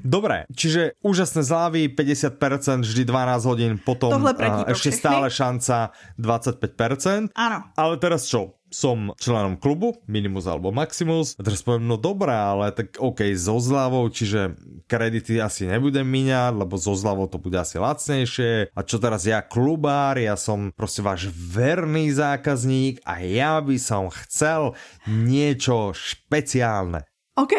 Dobre, 0.00 0.46
čiže 0.54 0.94
úžasné 1.02 1.42
zlávy, 1.42 1.90
50% 1.90 2.86
vždy 2.86 3.02
12 3.02 3.50
hodín, 3.50 3.72
potom 3.82 4.14
Tohle 4.14 4.32
uh, 4.38 4.64
ešte 4.70 4.94
stále 4.94 5.26
šanca 5.26 5.90
25%. 6.16 7.34
Áno. 7.34 7.58
Ale 7.74 7.94
teraz 7.98 8.30
čo? 8.30 8.57
Som 8.68 9.16
členom 9.16 9.56
klubu 9.56 9.96
Minimus 10.04 10.44
alebo 10.44 10.68
Maximus 10.72 11.34
a 11.36 11.44
teraz 11.44 11.64
poviem, 11.64 11.88
no 11.88 11.96
dobré, 11.96 12.32
ale 12.32 12.72
tak 12.72 13.00
OK, 13.00 13.24
so 13.34 13.56
zľavou, 13.60 14.08
čiže 14.12 14.56
kredity 14.88 15.40
asi 15.40 15.68
nebudem 15.68 16.04
míňať, 16.04 16.52
lebo 16.56 16.76
so 16.76 16.92
zľavou 16.92 17.28
to 17.28 17.40
bude 17.40 17.56
asi 17.56 17.80
lacnejšie 17.80 18.72
a 18.72 18.80
čo 18.84 18.96
teraz 19.00 19.24
ja 19.24 19.40
klubár, 19.40 20.20
ja 20.20 20.36
som 20.36 20.70
proste 20.72 21.00
váš 21.00 21.32
verný 21.32 22.12
zákazník 22.12 23.00
a 23.08 23.24
ja 23.24 23.60
by 23.60 23.76
som 23.80 24.12
chcel 24.12 24.76
niečo 25.08 25.96
špeciálne. 25.96 27.08
OK. 27.38 27.54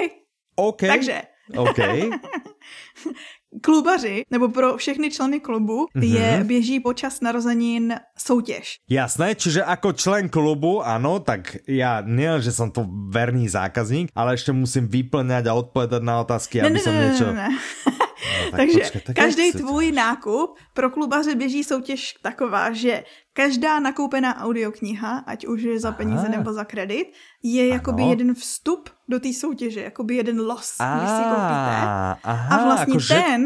OK. 0.59 0.81
Takže. 0.85 1.17
OK. 1.55 1.79
klubaři, 3.61 4.23
nebo 4.31 4.49
pro 4.49 4.77
všechny 4.77 5.11
členy 5.11 5.39
klubu, 5.39 5.85
mm-hmm. 5.95 6.13
je 6.13 6.43
běží 6.43 6.79
počas 6.79 7.21
narozenin 7.21 7.95
soutěž. 8.17 8.77
Jasné, 8.89 9.35
čiže 9.35 9.63
ako 9.65 9.93
člen 9.93 10.29
klubu, 10.29 10.85
ano, 10.85 11.19
tak 11.19 11.57
ja 11.67 12.05
nie, 12.05 12.29
že 12.41 12.53
som 12.53 12.69
to 12.69 12.85
verný 13.09 13.49
zákazník, 13.49 14.13
ale 14.13 14.37
ešte 14.37 14.53
musím 14.53 14.85
vyplňať 14.85 15.49
a 15.49 15.57
odpovedať 15.57 16.01
na 16.05 16.21
otázky, 16.21 16.61
ne, 16.61 16.69
aby 16.69 16.77
ne, 16.77 16.83
som 16.83 16.93
ne, 16.93 17.01
niečo... 17.01 17.25
Ne, 17.33 17.49
ne. 17.49 17.98
No, 18.45 18.51
tak 18.51 18.57
Takže 18.57 18.91
každý 19.15 19.51
tvůj 19.51 19.91
nákup 19.91 20.57
pro 20.73 20.89
klubaře 20.89 21.35
běží 21.35 21.63
soutěž 21.63 22.13
taková, 22.21 22.71
že 22.71 23.03
každá 23.33 23.79
nakoupená 23.79 24.41
audiokniha, 24.41 25.17
ať 25.17 25.47
už 25.47 25.61
je 25.61 25.79
za 25.79 25.91
peníze 25.91 26.27
aha. 26.27 26.37
nebo 26.37 26.53
za 26.53 26.63
kredit, 26.63 27.07
je 27.43 27.63
ano. 27.63 27.73
jakoby 27.73 28.03
jeden 28.03 28.33
vstup 28.33 28.89
do 29.09 29.19
té 29.19 29.33
soutěže, 29.33 29.81
jakoby 29.81 30.15
jeden 30.15 30.39
los, 30.39 30.75
a, 30.79 30.97
když 30.97 31.09
si 31.09 31.23
koupíte. 31.23 31.75
Aha, 32.23 32.55
a 32.55 32.63
vlastně 32.63 32.93
jako 32.93 33.05
ten, 33.07 33.43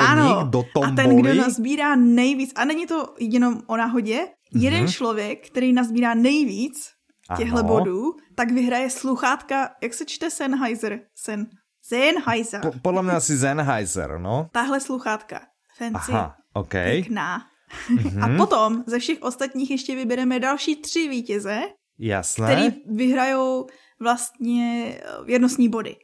ano, 0.00 0.46
do 0.50 0.64
a 0.84 0.90
ten, 0.90 1.16
kdo 1.16 1.34
nazbírá 1.34 1.96
nejvíc, 1.96 2.52
a 2.56 2.64
není 2.64 2.86
to 2.86 3.14
jenom 3.20 3.60
o 3.66 3.76
náhodě, 3.76 4.16
mm-hmm. 4.16 4.62
jeden 4.62 4.88
člověk, 4.88 5.46
který 5.46 5.72
nazbírá 5.72 6.14
nejvíc 6.14 6.96
těchto 7.36 7.62
bodů, 7.62 8.16
tak 8.34 8.50
vyhraje 8.50 8.90
sluchátka, 8.90 9.70
jak 9.82 9.94
se 9.94 10.04
čte 10.04 10.30
Sennheiser? 10.30 11.00
Sen, 11.14 11.46
Sennheiser. 11.88 12.60
Po, 12.60 12.72
podle 12.82 13.02
mě 13.02 13.12
asi 13.12 13.38
Sennheiser, 13.38 14.18
no. 14.18 14.48
Tahle 14.52 14.80
sluchátka. 14.80 15.40
Fancy. 15.78 16.12
Aha, 16.12 16.36
OK. 16.52 16.70
Pěkná. 16.70 17.42
Mm-hmm. 17.90 18.34
A 18.34 18.36
potom 18.36 18.84
ze 18.86 18.98
všech 18.98 19.18
ostatních 19.22 19.70
ještě 19.70 19.94
vybereme 19.94 20.40
další 20.40 20.76
tři 20.76 21.08
vítěze, 21.08 21.60
Jasné. 21.98 22.46
který 22.46 22.82
vyhrajou 22.86 23.66
vlastně 24.00 24.98
věrnostní 25.24 25.68
body. 25.68 25.96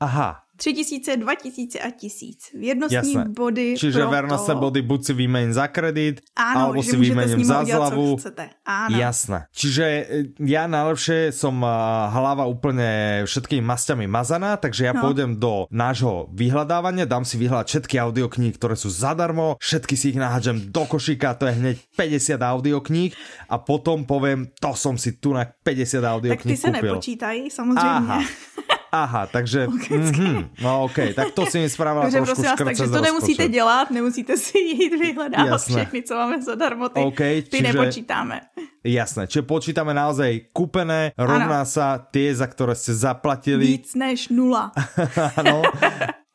Aha, 0.00 0.42
Tři 0.60 0.72
tisíce, 0.72 1.16
dva 1.16 1.34
tisíce 1.34 1.78
a 1.80 1.90
tisíc. 1.90 2.52
Věrnostní 2.52 3.14
Jasné. 3.16 3.24
body 3.32 3.74
Čiže 3.78 4.06
věrnostné 4.06 4.54
to... 4.54 4.60
body 4.60 4.82
buď 4.82 5.04
si 5.04 5.12
vymeň 5.12 5.52
za 5.56 5.66
kredit, 5.72 6.20
Áno, 6.36 6.60
alebo 6.60 6.84
si 6.84 6.96
vymením 7.00 7.40
za 7.40 7.64
zľavu. 7.64 8.20
Áno. 8.68 8.92
Jasné. 8.92 9.48
Čiže 9.56 9.84
e, 9.88 10.02
ja 10.44 10.68
najlepšie 10.68 11.32
som 11.32 11.64
hlava 12.12 12.44
úplne 12.44 13.24
všetkými 13.24 13.64
masťami 13.64 14.04
mazaná, 14.04 14.60
takže 14.60 14.84
ja 14.84 14.92
no. 14.92 15.00
pôjdem 15.00 15.40
do 15.40 15.64
nášho 15.72 16.28
vyhľadávania, 16.36 17.08
dám 17.08 17.24
si 17.24 17.40
vyhľadať 17.40 17.66
všetky 17.66 17.96
audiokníh, 17.96 18.52
ktoré 18.52 18.76
sú 18.76 18.92
zadarmo, 18.92 19.56
všetky 19.64 19.96
si 19.96 20.12
ich 20.12 20.20
nahádžem 20.20 20.68
do 20.68 20.84
košíka, 20.84 21.40
to 21.40 21.48
je 21.48 21.56
hneď 21.56 21.76
50 21.96 22.36
audiokníh 22.36 23.16
a 23.48 23.56
potom 23.56 24.04
poviem, 24.04 24.52
to 24.60 24.76
som 24.76 25.00
si 25.00 25.16
tu 25.16 25.32
na 25.32 25.48
50 25.48 26.04
audiokníh. 26.04 26.60
Tak 26.60 26.60
ty 26.60 26.60
sa 26.60 26.68
nepočítají, 26.68 27.48
samozřejmě. 27.48 27.96
Aha. 27.96 28.20
Aha, 28.92 29.26
takže, 29.26 29.70
mm-hmm, 29.70 30.62
no 30.62 30.90
ok, 30.90 31.14
tak 31.14 31.30
to 31.30 31.46
si 31.46 31.62
mi 31.62 31.70
spravila 31.70 32.10
takže 32.10 32.18
trošku 32.26 32.42
vás, 32.42 32.58
takže 32.58 32.90
to 32.90 33.00
nemusíte 33.00 33.48
dělat, 33.48 33.90
nemusíte 33.90 34.36
si 34.36 34.58
jít 34.58 34.98
vyhledávat 34.98 35.46
Jasné. 35.46 35.76
všechny, 35.76 36.02
co 36.02 36.14
máme 36.14 36.42
zadarmo, 36.42 36.88
ty, 36.88 37.00
okay, 37.00 37.42
ty 37.42 37.62
čiže, 37.62 37.62
nepočítáme. 37.62 38.40
Jasné, 38.84 39.28
čiže 39.30 39.46
počítame 39.46 39.94
naozaj 39.94 40.50
kúpené, 40.56 41.12
rovná 41.14 41.62
ano. 41.62 41.70
sa 41.70 42.00
tie, 42.00 42.34
za 42.34 42.48
ktoré 42.50 42.74
ste 42.74 42.96
zaplatili. 42.96 43.78
Víc 43.78 43.94
než 43.94 44.32
nula. 44.32 44.74
Áno, 45.38 45.62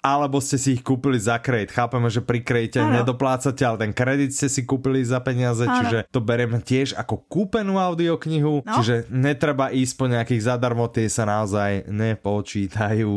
alebo 0.06 0.38
ste 0.38 0.62
si 0.62 0.78
ich 0.78 0.86
kúpili 0.86 1.18
za 1.18 1.42
kredit. 1.42 1.74
Chápeme, 1.74 2.14
že 2.14 2.22
pri 2.22 2.46
kredite 2.46 2.78
ano. 2.78 3.02
nedoplácate, 3.02 3.66
ale 3.66 3.90
ten 3.90 3.92
kredit 3.98 4.38
ste 4.38 4.46
si 4.46 4.62
kúpili 4.62 5.02
za 5.02 5.18
peniaze, 5.18 5.66
ano. 5.66 5.82
čiže 5.82 5.98
to 6.14 6.22
berieme 6.22 6.62
tiež 6.62 6.94
ako 6.94 7.26
kúpenú 7.26 7.82
audioknihu, 7.82 8.62
no. 8.62 8.74
čiže 8.78 9.10
netreba 9.10 9.74
ísť 9.74 9.94
po 9.98 10.06
nejakých 10.06 10.46
zadarmo, 10.46 10.86
tie 10.94 11.10
sa 11.10 11.26
naozaj 11.26 11.90
nepočítajú. 11.90 13.14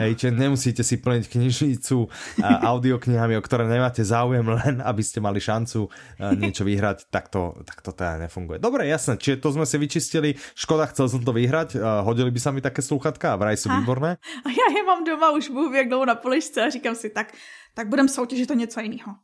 Hej, 0.00 0.12
čiže 0.16 0.32
nemusíte 0.32 0.80
si 0.80 0.96
plniť 0.96 1.24
knižnicu 1.28 2.08
audioknihami, 2.72 3.36
o 3.36 3.44
ktoré 3.44 3.68
nemáte 3.68 4.00
záujem, 4.00 4.48
len 4.48 4.80
aby 4.80 5.02
ste 5.04 5.20
mali 5.20 5.42
šancu 5.42 5.92
niečo 6.40 6.64
vyhrať, 6.64 7.12
tak 7.12 7.28
to, 7.28 7.60
tak 7.68 7.84
to 7.84 7.92
teda 7.92 8.24
nefunguje. 8.24 8.56
Dobre, 8.56 8.88
jasné, 8.88 9.20
čiže 9.20 9.44
to 9.44 9.52
sme 9.52 9.68
si 9.68 9.76
vyčistili. 9.76 10.40
Škoda, 10.56 10.88
chcel 10.88 11.12
som 11.12 11.20
to 11.20 11.36
vyhrať. 11.36 11.76
Hodili 12.06 12.32
by 12.32 12.40
sa 12.40 12.48
mi 12.54 12.64
také 12.64 12.80
sluchatka 12.80 13.36
vraj 13.40 13.56
sú 13.56 13.72
výborné. 13.72 14.20
A 14.44 14.48
ja 14.52 14.66
je 14.68 14.82
mám 14.84 15.04
doma 15.04 15.30
už 15.32 15.48
bůh 15.48 15.74
jak 15.74 15.88
dlouho 15.88 16.06
na 16.06 16.14
poličce 16.30 16.62
a 16.62 16.70
říkám 16.70 16.94
si, 16.94 17.10
tak, 17.10 17.34
tak 17.74 17.88
budem 17.90 18.08
soutěžit 18.08 18.48
to 18.48 18.54
něco 18.54 18.80
jiného. 18.80 19.14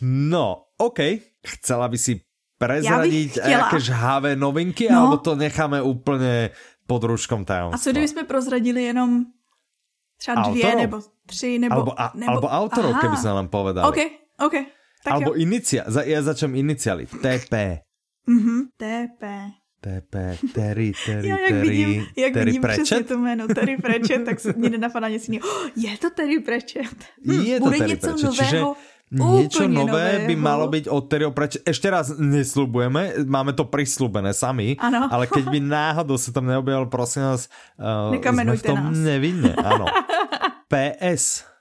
no, 0.00 0.64
OK. 0.80 0.98
Chcela 1.46 1.88
by 1.88 1.98
si 1.98 2.20
prezradiť 2.58 3.38
jaké 3.44 3.78
žhavé 3.80 4.36
novinky, 4.36 4.88
no. 4.88 4.98
alebo 4.98 5.16
to 5.16 5.36
necháme 5.36 5.82
úplně 5.82 6.50
pod 6.88 7.04
rúškom 7.04 7.44
tajomstva? 7.44 7.76
A 7.76 7.82
co 7.84 7.90
kdyby 7.90 8.08
jsme 8.08 8.24
prozradili 8.24 8.82
jenom 8.82 9.24
třeba 10.16 10.42
dvě 10.48 10.64
autorov? 10.64 10.80
nebo 10.82 10.96
tři, 11.26 11.58
nebo... 11.58 11.74
Alebo, 11.74 12.00
a, 12.00 12.12
nebo... 12.14 12.30
alebo 12.32 12.48
autorov, 12.48 12.92
Aha. 12.96 13.00
keby 13.04 13.16
sme 13.20 13.32
nám 13.36 13.48
povedali. 13.52 13.84
OK, 13.86 14.00
OK. 14.40 14.56
Tak 15.04 15.12
Alebo 15.14 15.38
inicia, 15.38 15.86
ja 15.86 16.18
začnem 16.26 16.58
iniciály. 16.58 17.06
TP. 17.06 17.84
Mhm, 18.26 18.74
TP. 18.74 19.22
TP, 19.80 20.14
Terry, 20.54 20.92
Terry, 21.06 21.28
Já 21.28 21.38
jak 21.38 21.48
Terry, 21.48 21.68
vidím, 21.68 22.06
jak 22.16 22.32
Terry 22.32 22.44
vidím 22.44 22.62
Pratchett? 22.62 22.84
přesně 22.84 23.04
to 23.04 23.18
jméno 23.18 23.48
Terry 23.48 23.76
Pratchett, 23.76 24.24
tak 24.24 24.40
se 24.40 24.52
mě 24.56 24.70
nenapadá 24.70 25.08
nic 25.08 25.28
jiného. 25.28 25.48
Oh, 25.48 25.68
je 25.76 25.98
to 25.98 26.10
Terry 26.10 26.40
Pratchett. 26.40 26.96
Hm, 27.26 27.40
je 27.42 27.58
to 27.58 27.64
bude 27.64 27.78
Terry 27.78 27.90
něco 27.90 28.06
Pratchett, 28.06 28.24
nového. 28.40 28.74
Čiže 28.74 28.88
Niečo 29.08 29.64
nové 29.64 30.20
nového. 30.20 30.26
by 30.28 30.34
malo 30.36 30.68
byť 30.68 30.84
od 30.92 31.02
Terryho 31.08 31.32
Pratchett. 31.32 31.64
Ešte 31.64 31.88
raz 31.88 32.12
neslubujeme, 32.20 33.24
máme 33.24 33.56
to 33.56 33.64
prislúbené 33.64 34.36
sami, 34.36 34.76
ano. 34.76 35.08
ale 35.08 35.24
keď 35.24 35.48
by 35.48 35.58
náhodou 35.64 36.20
sa 36.20 36.28
tam 36.28 36.44
neobjavil, 36.44 36.92
prosím 36.92 37.24
vás, 37.24 37.48
uh, 37.80 38.12
sme 38.12 38.52
v 38.52 38.64
tom 38.68 38.92
nás. 38.92 39.00
nevinne. 39.00 39.56
Áno. 39.56 39.88
PS. 40.68 41.24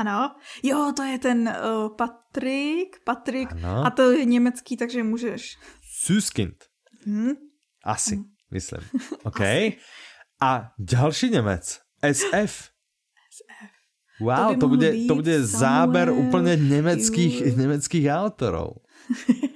Ano, 0.00 0.32
jo, 0.64 0.96
to 0.96 1.04
je 1.04 1.20
ten 1.20 1.44
uh, 1.44 1.92
Patrik, 1.92 3.04
Patrik, 3.04 3.52
ano. 3.52 3.84
a 3.84 3.90
to 3.92 4.16
je 4.16 4.24
německý, 4.24 4.76
takže 4.80 5.04
můžeš. 5.04 5.60
Süskind. 5.84 6.69
Hmm? 7.06 7.32
Asi, 7.84 8.16
hmm. 8.16 8.24
myslím. 8.50 8.80
OK. 9.22 9.40
Asi. 9.40 9.76
A 10.42 10.72
další 10.78 11.30
Němec. 11.30 11.80
SF. 12.12 12.70
SF. 13.30 13.70
Wow, 14.20 14.54
to, 14.54 14.60
to 14.60 14.68
bude, 14.68 14.92
to 15.08 15.14
bude 15.14 15.46
záber 15.46 16.10
úplně 16.10 16.56
německých, 16.56 17.56
německých 17.56 18.06
autorů. 18.10 18.76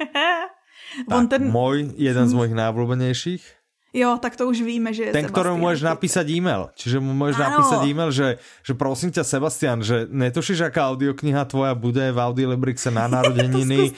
tak, 1.08 1.28
ten... 1.28 1.50
můj, 1.50 1.92
jeden 1.96 2.28
z 2.28 2.32
mojich 2.32 2.54
nejvlúbenějších. 2.54 3.52
Jo, 3.94 4.18
tak 4.18 4.34
to 4.34 4.50
už 4.50 4.66
víme, 4.66 4.90
že 4.90 5.06
je 5.06 5.14
Ten, 5.14 5.30
ktorému 5.30 5.54
môžeš 5.54 5.86
napísať 5.86 6.26
e-mail. 6.34 6.66
Čiže 6.74 6.98
mu 6.98 7.14
môžeš 7.14 7.38
ano. 7.38 7.46
napísať 7.46 7.80
e-mail, 7.86 8.10
že, 8.10 8.42
že 8.66 8.74
prosím 8.74 9.14
ťa, 9.14 9.22
Sebastian, 9.22 9.86
že 9.86 10.10
netušíš, 10.10 10.66
aká 10.66 10.90
audiokniha 10.90 11.46
tvoja 11.46 11.78
bude 11.78 12.02
v 12.02 12.18
Audiolibrixe 12.18 12.90
na 12.90 13.06
narodeniny. 13.14 13.94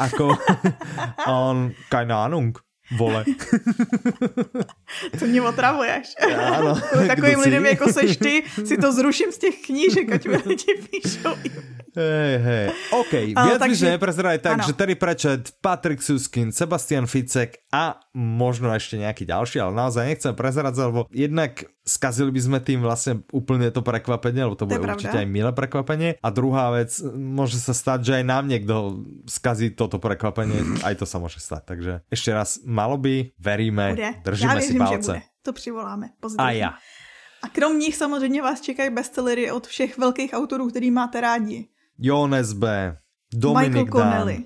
ako 0.00 0.32
on, 1.28 1.76
keine 1.92 2.16
Ahnung. 2.16 2.56
Vole. 2.96 3.24
to 5.18 5.26
mě 5.26 5.42
otravuješ. 5.42 6.14
Ano. 6.56 6.80
Takovým 7.06 7.40
lidem, 7.40 7.66
jako 7.66 7.92
seš 7.92 8.16
ty, 8.16 8.42
si 8.64 8.76
to 8.76 8.92
zruším 8.92 9.32
z 9.32 9.38
těch 9.38 9.54
knížek, 9.66 10.12
ať 10.12 10.26
mi 10.26 10.56
ti 10.56 10.72
píšou. 10.90 11.34
Hej, 11.94 12.38
hej. 12.42 12.66
OK, 12.90 13.12
viac 13.38 13.58
takže, 13.58 13.94
neprezeraj 13.94 14.42
tak, 14.42 14.58
ano. 14.58 14.66
že 14.66 14.74
Terry 14.74 14.98
Pratchett, 14.98 15.54
Patrick 15.62 16.02
Suskin, 16.02 16.50
Sebastian 16.50 17.06
Ficek 17.06 17.62
a 17.70 18.02
možno 18.18 18.74
ešte 18.74 18.98
nejaký 18.98 19.22
ďalší, 19.22 19.62
ale 19.62 19.78
naozaj 19.78 20.02
nechcem 20.10 20.34
prezerať, 20.34 20.74
lebo 20.74 21.06
jednak 21.14 21.62
skazili 21.84 22.32
by 22.32 22.40
sme 22.40 22.58
tým 22.64 22.80
vlastne 22.80 23.20
úplne 23.28 23.68
to 23.68 23.84
prekvapenie, 23.84 24.48
lebo 24.48 24.56
to, 24.56 24.64
to 24.64 24.72
bude 24.72 24.80
určite 24.80 25.20
aj 25.20 25.28
milé 25.28 25.52
prekvapenie. 25.52 26.16
A 26.24 26.28
druhá 26.32 26.72
vec, 26.72 26.96
môže 27.12 27.60
sa 27.60 27.76
stať, 27.76 28.08
že 28.08 28.12
aj 28.20 28.24
nám 28.24 28.44
niekto 28.48 29.04
skazí 29.28 29.70
toto 29.76 30.00
prekvapenie, 30.00 30.80
aj 30.80 30.96
to 30.96 31.04
sa 31.04 31.20
môže 31.20 31.38
stať. 31.38 31.62
Takže 31.68 31.92
ešte 32.08 32.32
raz, 32.32 32.64
malo 32.64 32.96
by, 32.96 33.36
veríme, 33.36 33.94
bude. 33.94 34.10
držíme 34.24 34.54
Já 34.54 34.60
si 34.60 34.74
palce. 34.74 35.22
To 35.42 35.52
přivoláme. 35.52 36.10
Pozitivně. 36.20 36.48
A 36.48 36.50
já. 36.50 36.74
A 37.42 37.48
krom 37.48 37.78
nich 37.78 37.96
samozřejmě 37.96 38.42
vás 38.42 38.60
čekají 38.60 38.90
bestsellery 38.90 39.50
od 39.50 39.66
všech 39.66 39.98
velkých 39.98 40.32
autorů, 40.32 40.68
který 40.68 40.90
máte 40.90 41.20
rádi. 41.20 41.68
Jones 41.98 42.52
B., 42.52 42.96
Dominic 43.34 43.90
Connelly. 43.90 44.44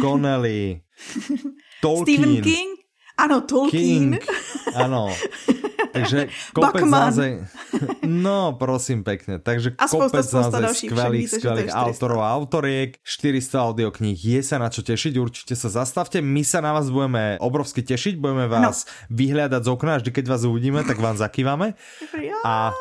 Connelly, 0.00 0.80
Tolkien. 1.80 2.16
Stephen 2.16 2.42
King, 2.42 2.78
ano, 3.18 3.40
Tolkien. 3.40 4.18
King, 4.18 4.26
ano. 4.74 5.14
Takže 6.00 6.20
kopec 6.56 6.84
naozaj... 6.84 7.30
No, 8.26 8.56
prosím 8.56 9.04
pekne. 9.04 9.38
Takže 9.38 9.76
a 9.76 9.86
kopec 9.86 10.24
naozaj 10.24 10.88
skvelých, 10.88 11.28
skvelých 11.28 11.72
autorov 11.72 12.20
a 12.24 12.32
autoriek. 12.34 12.98
400 13.04 13.66
audiokníh. 13.70 14.16
Je 14.16 14.40
sa 14.40 14.56
na 14.56 14.72
čo 14.72 14.80
tešiť, 14.80 15.14
určite 15.20 15.54
sa 15.54 15.68
zastavte. 15.68 16.24
My 16.24 16.42
sa 16.42 16.64
na 16.64 16.74
vás 16.74 16.88
budeme 16.88 17.36
obrovsky 17.38 17.84
tešiť, 17.84 18.18
budeme 18.18 18.48
vás 18.48 18.84
no. 18.84 19.14
vyhľadať 19.14 19.62
z 19.64 19.68
okna, 19.68 19.92
vždy 20.00 20.10
keď 20.10 20.24
vás 20.28 20.42
uvidíme, 20.44 20.80
tak 20.82 20.98
vám 20.98 21.16
zakývame. 21.16 21.76
A 22.44 22.74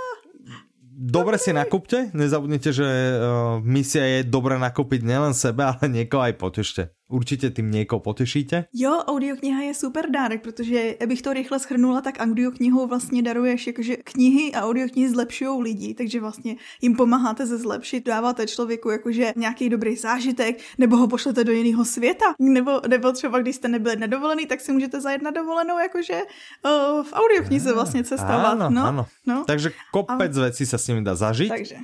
dobre 0.99 1.39
si 1.39 1.55
nakúpte, 1.55 2.11
nezabudnite, 2.11 2.75
že 2.75 2.83
uh, 2.85 3.63
misia 3.63 4.03
je 4.19 4.27
dobre 4.27 4.59
nakúpiť 4.59 5.01
nielen 5.07 5.31
sebe, 5.31 5.63
ale 5.63 5.87
niekoho 5.87 6.27
aj 6.27 6.35
potešte. 6.35 6.83
Určitě 7.09 7.49
tím 7.49 7.71
někoho 7.71 7.99
potešíte? 7.99 8.65
Jo, 8.73 9.01
audiokniha 9.07 9.61
je 9.61 9.73
super 9.73 10.09
dárek, 10.09 10.41
protože 10.41 10.95
abych 11.03 11.21
to 11.21 11.33
rychle 11.33 11.59
schrnula, 11.59 12.01
tak 12.01 12.15
audioknihou 12.19 12.87
vlastně 12.87 13.21
daruješ 13.21 13.67
jakože 13.67 13.95
knihy 13.95 14.53
a 14.53 14.61
audioknihy 14.61 15.09
zlepšují 15.09 15.61
lidi, 15.61 15.93
takže 15.93 16.19
vlastně 16.19 16.55
jim 16.81 16.95
pomáháte 16.95 17.47
se 17.47 17.57
zlepšit, 17.57 18.05
dáváte 18.05 18.47
člověku 18.47 18.89
jakože 18.89 19.33
nějaký 19.35 19.69
dobrý 19.69 19.95
zážitek, 19.95 20.61
nebo 20.77 20.97
ho 20.97 21.07
pošlete 21.07 21.43
do 21.43 21.51
jiného 21.51 21.85
světa, 21.85 22.25
nebo, 22.39 22.81
nebo 22.87 23.11
třeba 23.11 23.39
když 23.39 23.55
jste 23.55 23.67
nebyli 23.67 23.95
nedovolený, 23.95 24.45
tak 24.45 24.61
si 24.61 24.71
můžete 24.71 25.01
zajet 25.01 25.21
na 25.21 25.31
dovolenou 25.31 25.79
jakože 25.79 26.21
uh, 26.21 27.03
v 27.03 27.13
audioknize 27.13 27.73
vlastně 27.73 28.03
cestovat. 28.03 28.59
Áno, 28.59 28.69
no, 28.69 28.81
áno. 28.81 29.03
No. 29.27 29.43
Takže 29.47 29.71
kopec 29.91 30.37
a... 30.37 30.41
vecí 30.49 30.65
sa 30.65 30.77
s 30.77 30.87
nimi 30.89 31.01
dá 31.05 31.13
zažiť. 31.15 31.49
Takže. 31.49 31.77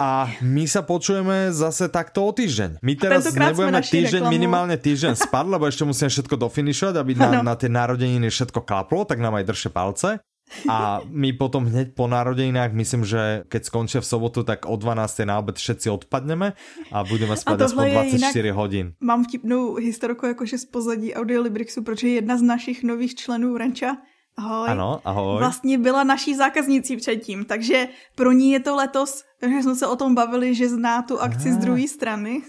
A 0.00 0.32
my 0.40 0.64
sa 0.64 0.80
počujeme 0.80 1.52
zase 1.52 1.92
takto 1.92 2.24
o 2.24 2.32
týždeň. 2.32 2.80
My 2.80 2.96
teraz 2.96 3.28
nebudeme 3.36 3.84
týždeň, 3.84 4.24
reklamu. 4.24 4.32
minimálne 4.32 4.76
týždeň 4.80 5.12
spad, 5.12 5.44
lebo 5.44 5.68
ešte 5.68 5.84
musíme 5.84 6.08
všetko 6.08 6.40
dofinišovať, 6.40 6.94
aby 6.96 7.12
na, 7.20 7.44
na 7.44 7.52
tie 7.52 7.68
narodeniny 7.68 8.32
všetko 8.32 8.64
klaplo, 8.64 9.04
tak 9.04 9.20
nám 9.20 9.36
aj 9.36 9.44
drže 9.52 9.68
palce. 9.68 10.24
A 10.66 11.04
my 11.06 11.36
potom 11.36 11.68
hneď 11.68 11.94
po 11.94 12.10
narodeninách, 12.10 12.74
myslím, 12.74 13.04
že 13.04 13.46
keď 13.46 13.62
skončia 13.70 14.00
v 14.02 14.08
sobotu, 14.08 14.40
tak 14.42 14.66
o 14.66 14.74
12. 14.74 15.28
na 15.28 15.38
obed 15.38 15.54
všetci 15.54 15.92
odpadneme 15.92 16.58
a 16.90 16.96
budeme 17.06 17.38
spať 17.38 17.70
aspoň 17.70 18.16
24 18.18 18.18
jinak, 18.18 18.56
hodin. 18.56 18.86
Mám 18.98 19.28
vtipnou 19.30 19.78
historku 19.78 20.26
jakože 20.26 20.58
z 20.58 20.66
pozadí 20.72 21.08
Audiolibrixu, 21.14 21.84
protože 21.84 22.24
jedna 22.24 22.34
z 22.34 22.42
našich 22.42 22.82
nových 22.82 23.14
členů 23.14 23.54
Ranča 23.54 24.00
Ahoj. 24.36 24.68
Ano, 24.68 25.00
ahoj. 25.04 25.38
Vlastně 25.38 25.78
byla 25.78 26.04
naší 26.04 26.34
zákaznicí 26.34 26.96
předtím, 26.96 27.44
takže 27.44 27.88
pro 28.14 28.32
ní 28.32 28.50
je 28.50 28.60
to 28.60 28.76
letos, 28.76 29.24
takže 29.40 29.62
jsme 29.62 29.74
se 29.74 29.86
o 29.86 29.96
tom 29.96 30.14
bavili, 30.14 30.54
že 30.54 30.68
zná 30.68 31.02
tu 31.02 31.20
akci 31.20 31.48
Aha. 31.48 31.56
z 31.56 31.58
druhé 31.58 31.88
strany. 31.88 32.42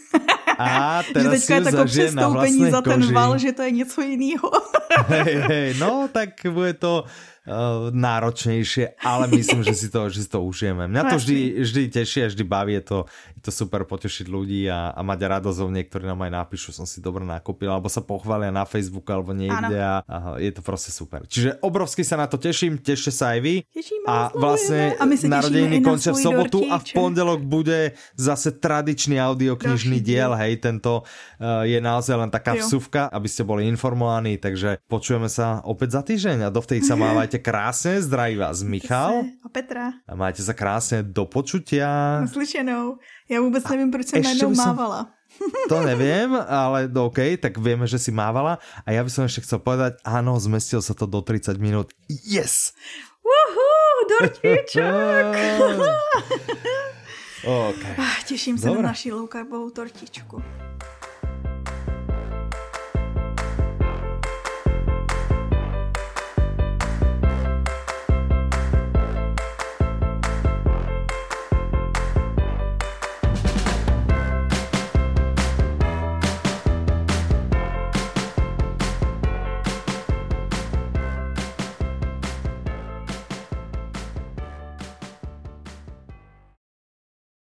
A 0.57 1.01
že 1.21 1.29
teďka 1.29 1.55
je 1.55 1.61
takové 1.61 1.85
přestoupení 1.85 2.71
za 2.71 2.81
ten 2.81 3.13
val, 3.13 3.37
že 3.37 3.51
to 3.51 3.61
je 3.61 3.71
něco 3.71 4.01
jiného. 4.01 4.51
hej, 5.07 5.35
hej, 5.35 5.73
no 5.79 6.09
tak 6.11 6.29
bude 6.49 6.73
to 6.73 7.03
uh, 7.03 7.89
náročnejšie, 7.91 9.01
ale 9.01 9.27
myslím, 9.27 9.63
že 9.63 9.73
si 9.75 9.87
to, 9.89 10.09
že 10.09 10.23
si 10.23 10.29
to 10.29 10.43
užijeme. 10.43 10.87
Mňa 10.87 11.03
to 11.03 11.15
vždy, 11.15 11.37
vždy 11.65 11.81
teší 11.87 12.19
a 12.23 12.27
vždy 12.27 12.43
baví, 12.43 12.73
je 12.73 12.81
to, 12.81 12.97
je 13.41 13.49
to 13.49 13.65
super 13.65 13.81
potešiť 13.89 14.29
ľudí 14.29 14.69
a, 14.69 14.93
a 14.93 15.01
mať 15.01 15.25
radosť 15.25 15.65
niektorí 15.65 16.05
nám 16.05 16.29
aj 16.29 16.45
napíšu, 16.45 16.69
som 16.69 16.85
si 16.85 17.01
dobre 17.01 17.25
nakúpil, 17.25 17.73
alebo 17.73 17.89
sa 17.89 18.05
pochvália 18.05 18.53
na 18.53 18.69
Facebooku 18.69 19.09
alebo 19.09 19.33
niekde 19.33 19.81
a, 19.81 20.05
a 20.05 20.17
je 20.37 20.53
to 20.53 20.61
proste 20.61 20.93
super. 20.93 21.25
Čiže 21.25 21.57
obrovsky 21.65 22.05
sa 22.05 22.21
na 22.21 22.29
to 22.29 22.37
teším, 22.37 22.77
tešte 22.77 23.09
sa 23.09 23.33
aj 23.33 23.39
vy. 23.41 23.55
Tešíme, 23.65 24.05
a 24.05 24.29
vlastne 24.37 24.93
a 24.93 25.03
narodeniny 25.09 25.81
končia 25.81 26.13
v 26.13 26.21
sobotu 26.21 26.61
dortíče. 26.61 26.69
a 26.69 26.75
v 26.77 26.85
pondelok 26.93 27.41
bude 27.41 27.97
zase 28.13 28.53
tradičný 28.53 29.17
audioknižný 29.17 29.97
diel, 30.05 30.37
hej, 30.37 30.61
tento 30.61 31.01
uh, 31.01 31.65
je 31.65 31.81
naozaj 31.81 32.21
len 32.21 32.29
taká 32.29 32.61
jo. 32.61 32.61
vsuvka, 32.61 33.09
aby 33.09 33.25
ste 33.25 33.41
boli 33.41 33.65
informovaní, 33.65 34.37
takže 34.37 34.77
počujeme 34.85 35.25
sa 35.25 35.65
opäť 35.65 35.97
za 35.97 36.01
týždeň 36.05 36.45
a 36.45 36.53
dovtedy 36.53 36.85
sa 36.85 36.93
mávajte 37.09 37.41
krásne, 37.41 37.97
zdraví 38.05 38.37
vás 38.37 38.61
Michal. 38.61 39.25
Petra. 39.51 39.93
A 40.07 40.15
majte 40.15 40.39
sa 40.39 40.55
krásne 40.55 41.03
do 41.03 41.27
počutia. 41.27 42.19
Naslyšenou. 42.23 42.97
Já 43.29 43.41
vůbec 43.41 43.63
nevím, 43.67 43.91
proč 43.91 44.07
jsem 44.07 44.23
najednou 44.23 44.55
mávala. 44.55 45.11
To 45.69 45.81
neviem, 45.81 46.35
ale 46.35 46.91
OK, 46.91 47.39
tak 47.39 47.57
vieme, 47.57 47.87
že 47.87 47.99
si 47.99 48.11
mávala. 48.11 48.59
A 48.83 48.91
ja 48.91 48.99
by 48.99 49.09
som 49.09 49.23
ešte 49.23 49.47
chcel 49.47 49.63
povedať, 49.63 49.95
áno, 50.03 50.35
zmestil 50.35 50.83
sa 50.83 50.91
to 50.91 51.07
do 51.07 51.23
30 51.23 51.55
minút. 51.55 51.95
Yes! 52.07 52.75
Woohoo, 53.23 53.95
dortiček! 54.11 55.31
okay. 57.69 57.95
Těším 58.27 58.57
se 58.57 58.67
Dobre. 58.67 58.81
na 58.81 58.87
naši 58.87 59.11
low 59.11 59.71
tortičku. 59.71 60.43